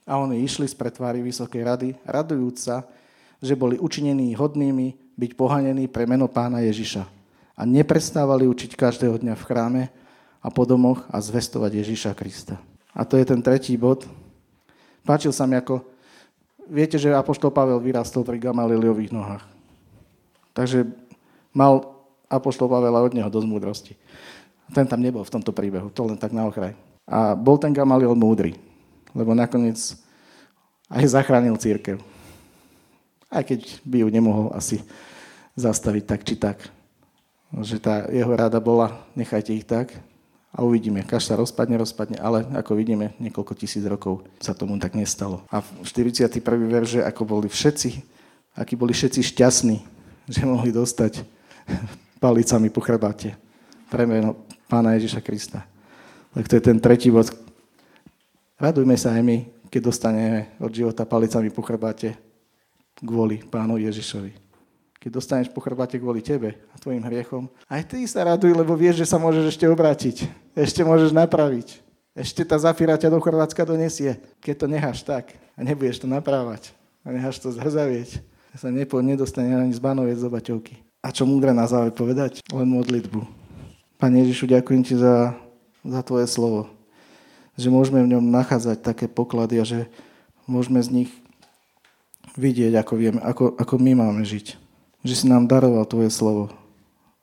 A 0.06 0.18
oni 0.18 0.42
išli 0.42 0.66
z 0.66 0.76
pretváry 0.76 1.22
Vysokej 1.22 1.62
rady, 1.62 1.90
radujúc 2.04 2.56
sa, 2.58 2.84
že 3.42 3.58
boli 3.58 3.78
učinení 3.82 4.34
hodnými 4.38 4.94
byť 5.18 5.32
pohanení 5.38 5.86
pre 5.90 6.06
meno 6.10 6.30
pána 6.30 6.62
Ježiša. 6.66 7.06
A 7.58 7.62
neprestávali 7.66 8.50
učiť 8.50 8.74
každého 8.74 9.22
dňa 9.22 9.34
v 9.38 9.46
chráme 9.46 9.84
a 10.42 10.48
po 10.50 10.66
domoch 10.66 11.06
a 11.14 11.22
zvestovať 11.22 11.86
Ježíša 11.86 12.12
Krista. 12.18 12.58
A 12.98 13.06
to 13.06 13.18
je 13.18 13.26
ten 13.26 13.42
tretí 13.42 13.78
bod. 13.78 14.10
Páčil 15.06 15.34
sa 15.34 15.46
mi 15.46 15.58
ako... 15.58 15.86
Viete, 16.72 16.96
že 16.96 17.12
Apoštol 17.12 17.52
Pavel 17.52 17.84
vyrastol 17.84 18.24
pri 18.24 18.40
Gamaliliových 18.40 19.12
nohách. 19.12 19.44
Takže 20.56 20.88
mal 21.52 21.84
Apoštol 22.32 22.72
Pavel 22.72 22.96
od 22.96 23.12
neho 23.12 23.28
dosť 23.28 23.48
múdrosti. 23.48 23.94
Ten 24.72 24.88
tam 24.88 25.04
nebol 25.04 25.20
v 25.28 25.34
tomto 25.36 25.52
príbehu, 25.52 25.92
to 25.92 26.08
len 26.08 26.16
tak 26.16 26.32
na 26.32 26.48
okraj. 26.48 26.72
A 27.04 27.36
bol 27.36 27.60
ten 27.60 27.76
Gamaliel 27.76 28.16
múdry, 28.16 28.56
lebo 29.16 29.36
nakoniec 29.36 29.78
aj 30.92 31.06
zachránil 31.08 31.56
církev. 31.56 32.00
Aj 33.32 33.44
keď 33.46 33.80
by 33.88 34.04
ju 34.04 34.08
nemohol 34.12 34.52
asi 34.52 34.84
zastaviť 35.56 36.04
tak 36.04 36.22
či 36.28 36.36
tak. 36.36 36.58
Že 37.52 37.76
tá 37.80 37.96
jeho 38.12 38.32
rada 38.32 38.60
bola, 38.60 39.04
nechajte 39.16 39.52
ich 39.56 39.68
tak, 39.68 39.96
a 40.52 40.68
uvidíme. 40.68 41.04
Kaž 41.08 41.32
sa 41.32 41.40
rozpadne, 41.40 41.80
rozpadne, 41.80 42.20
ale 42.20 42.44
ako 42.52 42.76
vidíme, 42.76 43.16
niekoľko 43.24 43.56
tisíc 43.56 43.84
rokov 43.88 44.28
sa 44.44 44.52
tomu 44.52 44.76
tak 44.76 45.00
nestalo. 45.00 45.48
A 45.48 45.64
v 45.64 45.88
41. 45.88 46.44
verže, 46.68 47.00
ako 47.00 47.24
boli 47.24 47.48
všetci, 47.48 48.04
akí 48.60 48.76
boli 48.76 48.92
všetci 48.92 49.32
šťastní, 49.32 49.78
že 50.28 50.44
mohli 50.44 50.76
dostať 50.76 51.24
palicami 52.24 52.68
po 52.68 52.84
chrbáte. 52.84 53.40
Pre 53.88 54.04
meno 54.04 54.44
Pána 54.68 54.96
Ježiša 54.96 55.24
Krista. 55.24 55.68
Tak 56.32 56.48
to 56.48 56.56
je 56.56 56.64
ten 56.64 56.80
tretí 56.80 57.12
bod. 57.12 57.28
Radujme 58.62 58.94
sa 58.94 59.18
aj 59.18 59.26
my, 59.26 59.38
keď 59.74 59.90
dostaneme 59.90 60.54
od 60.62 60.70
života 60.70 61.02
palicami 61.02 61.50
po 61.50 61.66
chrbáte 61.66 62.14
kvôli 63.02 63.42
Pánu 63.42 63.82
Ježišovi. 63.82 64.38
Keď 65.02 65.10
dostaneš 65.10 65.50
po 65.50 65.66
chrbáte 65.66 65.98
kvôli 65.98 66.22
tebe 66.22 66.62
a 66.70 66.78
tvojim 66.78 67.02
hriechom, 67.02 67.50
aj 67.66 67.90
ty 67.90 68.06
sa 68.06 68.22
raduj, 68.22 68.54
lebo 68.54 68.78
vieš, 68.78 69.02
že 69.02 69.10
sa 69.10 69.18
môžeš 69.18 69.58
ešte 69.58 69.66
obrátiť. 69.66 70.30
Ešte 70.54 70.86
môžeš 70.86 71.10
napraviť. 71.10 71.82
Ešte 72.14 72.46
tá 72.46 72.54
zafíra 72.62 73.02
ťa 73.02 73.10
do 73.10 73.18
Chorvátska 73.18 73.66
donesie, 73.66 74.22
keď 74.38 74.54
to 74.54 74.66
necháš 74.70 75.02
tak 75.02 75.34
a 75.58 75.66
nebudeš 75.66 75.98
to 75.98 76.06
naprávať 76.06 76.70
a 77.02 77.10
necháš 77.10 77.42
to 77.42 77.50
zhrzavieť. 77.50 78.22
Sa 78.54 78.70
nepo, 78.70 79.02
nedostane 79.02 79.58
ani 79.58 79.74
z 79.74 79.82
banovec 79.82 80.22
do 80.22 80.30
baťovky. 80.30 80.78
A 81.02 81.10
čo 81.10 81.26
múdre 81.26 81.50
na 81.50 81.66
záver 81.66 81.98
povedať? 81.98 82.46
Len 82.54 82.70
modlitbu. 82.70 83.26
Pane 83.98 84.22
Ježišu, 84.22 84.46
ďakujem 84.54 84.86
ti 84.86 84.94
za, 85.02 85.34
za 85.82 86.06
tvoje 86.06 86.30
slovo. 86.30 86.81
Že 87.62 87.70
môžeme 87.70 88.02
v 88.02 88.18
ňom 88.18 88.34
nachádzať 88.34 88.82
také 88.82 89.06
poklady 89.06 89.62
a 89.62 89.66
že 89.70 89.86
môžeme 90.50 90.82
z 90.82 91.06
nich 91.06 91.12
vidieť, 92.34 92.74
ako, 92.82 92.94
vieme, 92.98 93.20
ako, 93.22 93.54
ako 93.54 93.76
my 93.78 94.02
máme 94.02 94.26
žiť. 94.26 94.58
Že 95.06 95.14
si 95.14 95.26
nám 95.30 95.46
daroval 95.46 95.86
tvoje 95.86 96.10
slovo 96.10 96.50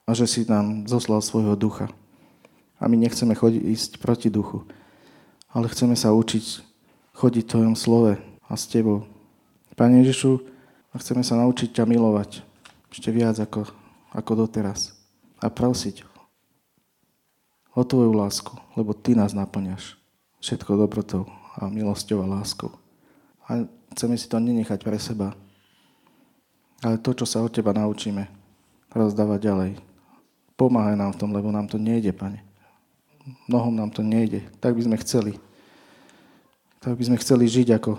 a 0.07 0.15
že 0.15 0.31
si 0.31 0.47
nám 0.47 0.87
zoslal 0.87 1.19
svojho 1.19 1.59
ducha. 1.59 1.91
A 2.79 2.87
my 2.87 2.95
nechceme 2.95 3.35
chodiť, 3.35 3.63
ísť 3.67 3.91
proti 3.99 4.31
duchu, 4.31 4.63
ale 5.51 5.67
chceme 5.67 5.99
sa 5.99 6.15
učiť 6.15 6.63
chodiť 7.19 7.43
v 7.43 7.51
tvojom 7.51 7.75
slove 7.75 8.15
a 8.47 8.55
s 8.55 8.71
tebou. 8.71 9.03
Pane 9.75 10.07
Ježišu, 10.07 10.39
chceme 10.95 11.27
sa 11.27 11.35
naučiť 11.35 11.83
ťa 11.83 11.85
milovať 11.91 12.47
ešte 12.95 13.11
viac 13.11 13.35
ako, 13.43 13.67
ako 14.15 14.47
doteraz. 14.47 14.95
A 15.43 15.51
prosiť 15.51 16.07
o 17.75 17.83
Tvoju 17.83 18.15
lásku, 18.15 18.55
lebo 18.75 18.95
Ty 18.95 19.19
nás 19.19 19.35
naplňaš 19.35 19.98
všetko 20.39 20.79
dobrotou 20.79 21.27
a 21.59 21.67
milosťou 21.67 22.23
a 22.23 22.31
láskou. 22.39 22.71
A 23.49 23.67
chceme 23.95 24.15
si 24.15 24.31
to 24.31 24.39
nenechať 24.39 24.85
pre 24.85 24.99
seba, 25.01 25.35
ale 26.79 27.01
to, 27.03 27.11
čo 27.11 27.27
sa 27.27 27.43
od 27.43 27.51
Teba 27.51 27.75
naučíme, 27.75 28.31
rozdávať 28.95 29.41
ďalej. 29.43 29.71
Pomáhaj 30.55 30.95
nám 30.95 31.15
v 31.15 31.21
tom, 31.23 31.31
lebo 31.35 31.51
nám 31.51 31.67
to 31.67 31.79
nejde, 31.79 32.15
Pane. 32.15 32.43
Mnohom 33.51 33.75
nám 33.75 33.91
to 33.91 34.07
nejde. 34.07 34.47
Tak 34.63 34.79
by 34.79 34.83
sme 34.87 34.97
chceli. 35.03 35.33
Tak 36.79 36.95
by 36.95 37.03
sme 37.11 37.17
chceli 37.19 37.45
žiť, 37.51 37.75
ako 37.75 37.99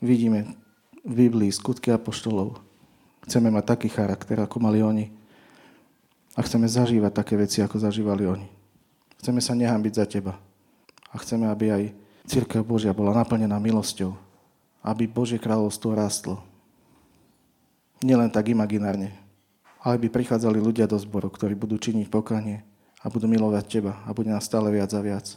vidíme 0.00 0.56
v 1.04 1.12
Biblii, 1.28 1.52
skutky 1.52 1.92
apoštolov. 1.92 2.60
Chceme 3.28 3.52
mať 3.52 3.64
taký 3.76 3.88
charakter, 3.92 4.40
ako 4.40 4.56
mali 4.64 4.80
oni. 4.80 5.12
A 6.34 6.40
chceme 6.40 6.64
zažívať 6.64 7.12
také 7.12 7.36
veci, 7.36 7.60
ako 7.60 7.76
zažívali 7.76 8.24
oni. 8.24 8.48
Chceme 9.20 9.44
sa 9.44 9.52
nehambiť 9.52 9.92
za 9.92 10.08
teba. 10.08 10.40
A 11.10 11.18
chceme, 11.18 11.50
aby 11.50 11.66
aj 11.70 11.82
Církev 12.26 12.62
Božia 12.62 12.94
bola 12.94 13.14
naplnená 13.14 13.58
milosťou. 13.58 14.14
Aby 14.80 15.10
Božie 15.10 15.36
kráľovstvo 15.36 15.92
rástlo. 15.92 16.40
Nielen 18.00 18.32
tak 18.32 18.48
imaginárne, 18.48 19.12
ale 19.84 20.00
by 20.00 20.08
prichádzali 20.08 20.56
ľudia 20.56 20.88
do 20.88 20.96
zboru, 20.96 21.28
ktorí 21.28 21.52
budú 21.52 21.76
činiť 21.76 22.08
pokanie 22.08 22.64
a 23.04 23.12
budú 23.12 23.28
milovať 23.28 23.64
teba 23.68 24.00
a 24.08 24.16
bude 24.16 24.32
nás 24.32 24.48
stále 24.48 24.72
viac 24.72 24.88
a 24.96 25.04
viac. 25.04 25.36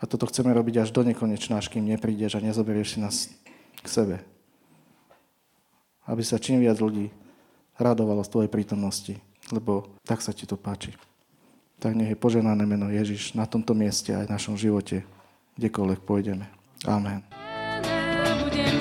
A 0.00 0.08
toto 0.08 0.24
chceme 0.32 0.48
robiť 0.56 0.80
až 0.80 0.88
do 0.96 1.04
nekonečná, 1.04 1.60
až 1.60 1.68
kým 1.68 1.84
neprídeš 1.84 2.40
a 2.40 2.44
nezoberieš 2.44 2.96
si 2.96 2.98
nás 3.04 3.28
k 3.84 3.86
sebe 3.88 4.16
aby 6.06 6.22
sa 6.22 6.38
čím 6.38 6.62
viac 6.62 6.78
ľudí 6.78 7.10
radovalo 7.76 8.22
z 8.22 8.32
tvojej 8.32 8.50
prítomnosti, 8.50 9.14
lebo 9.50 9.98
tak 10.06 10.22
sa 10.22 10.30
ti 10.30 10.46
to 10.46 10.54
páči 10.56 10.94
tak 11.80 11.94
nech 11.94 12.12
je 12.12 12.18
poženané 12.18 12.64
meno 12.64 12.88
Ježiš 12.88 13.36
na 13.36 13.44
tomto 13.44 13.76
mieste 13.76 14.16
aj 14.16 14.26
v 14.28 14.32
našom 14.32 14.56
živote, 14.56 15.04
kdekoľvek 15.60 16.00
pôjdeme. 16.04 16.46
Amen. 16.84 17.20
Budem 18.42 18.76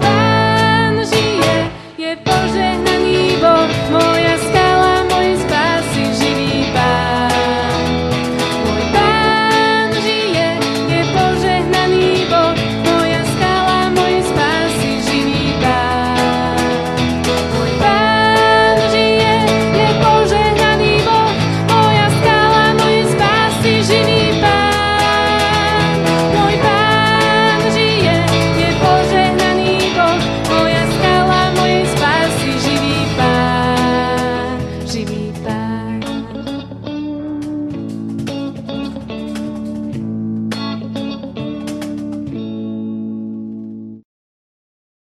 pán 0.00 0.96
žije, 1.06 1.56
je 1.98 2.12
poženaný. 2.24 2.69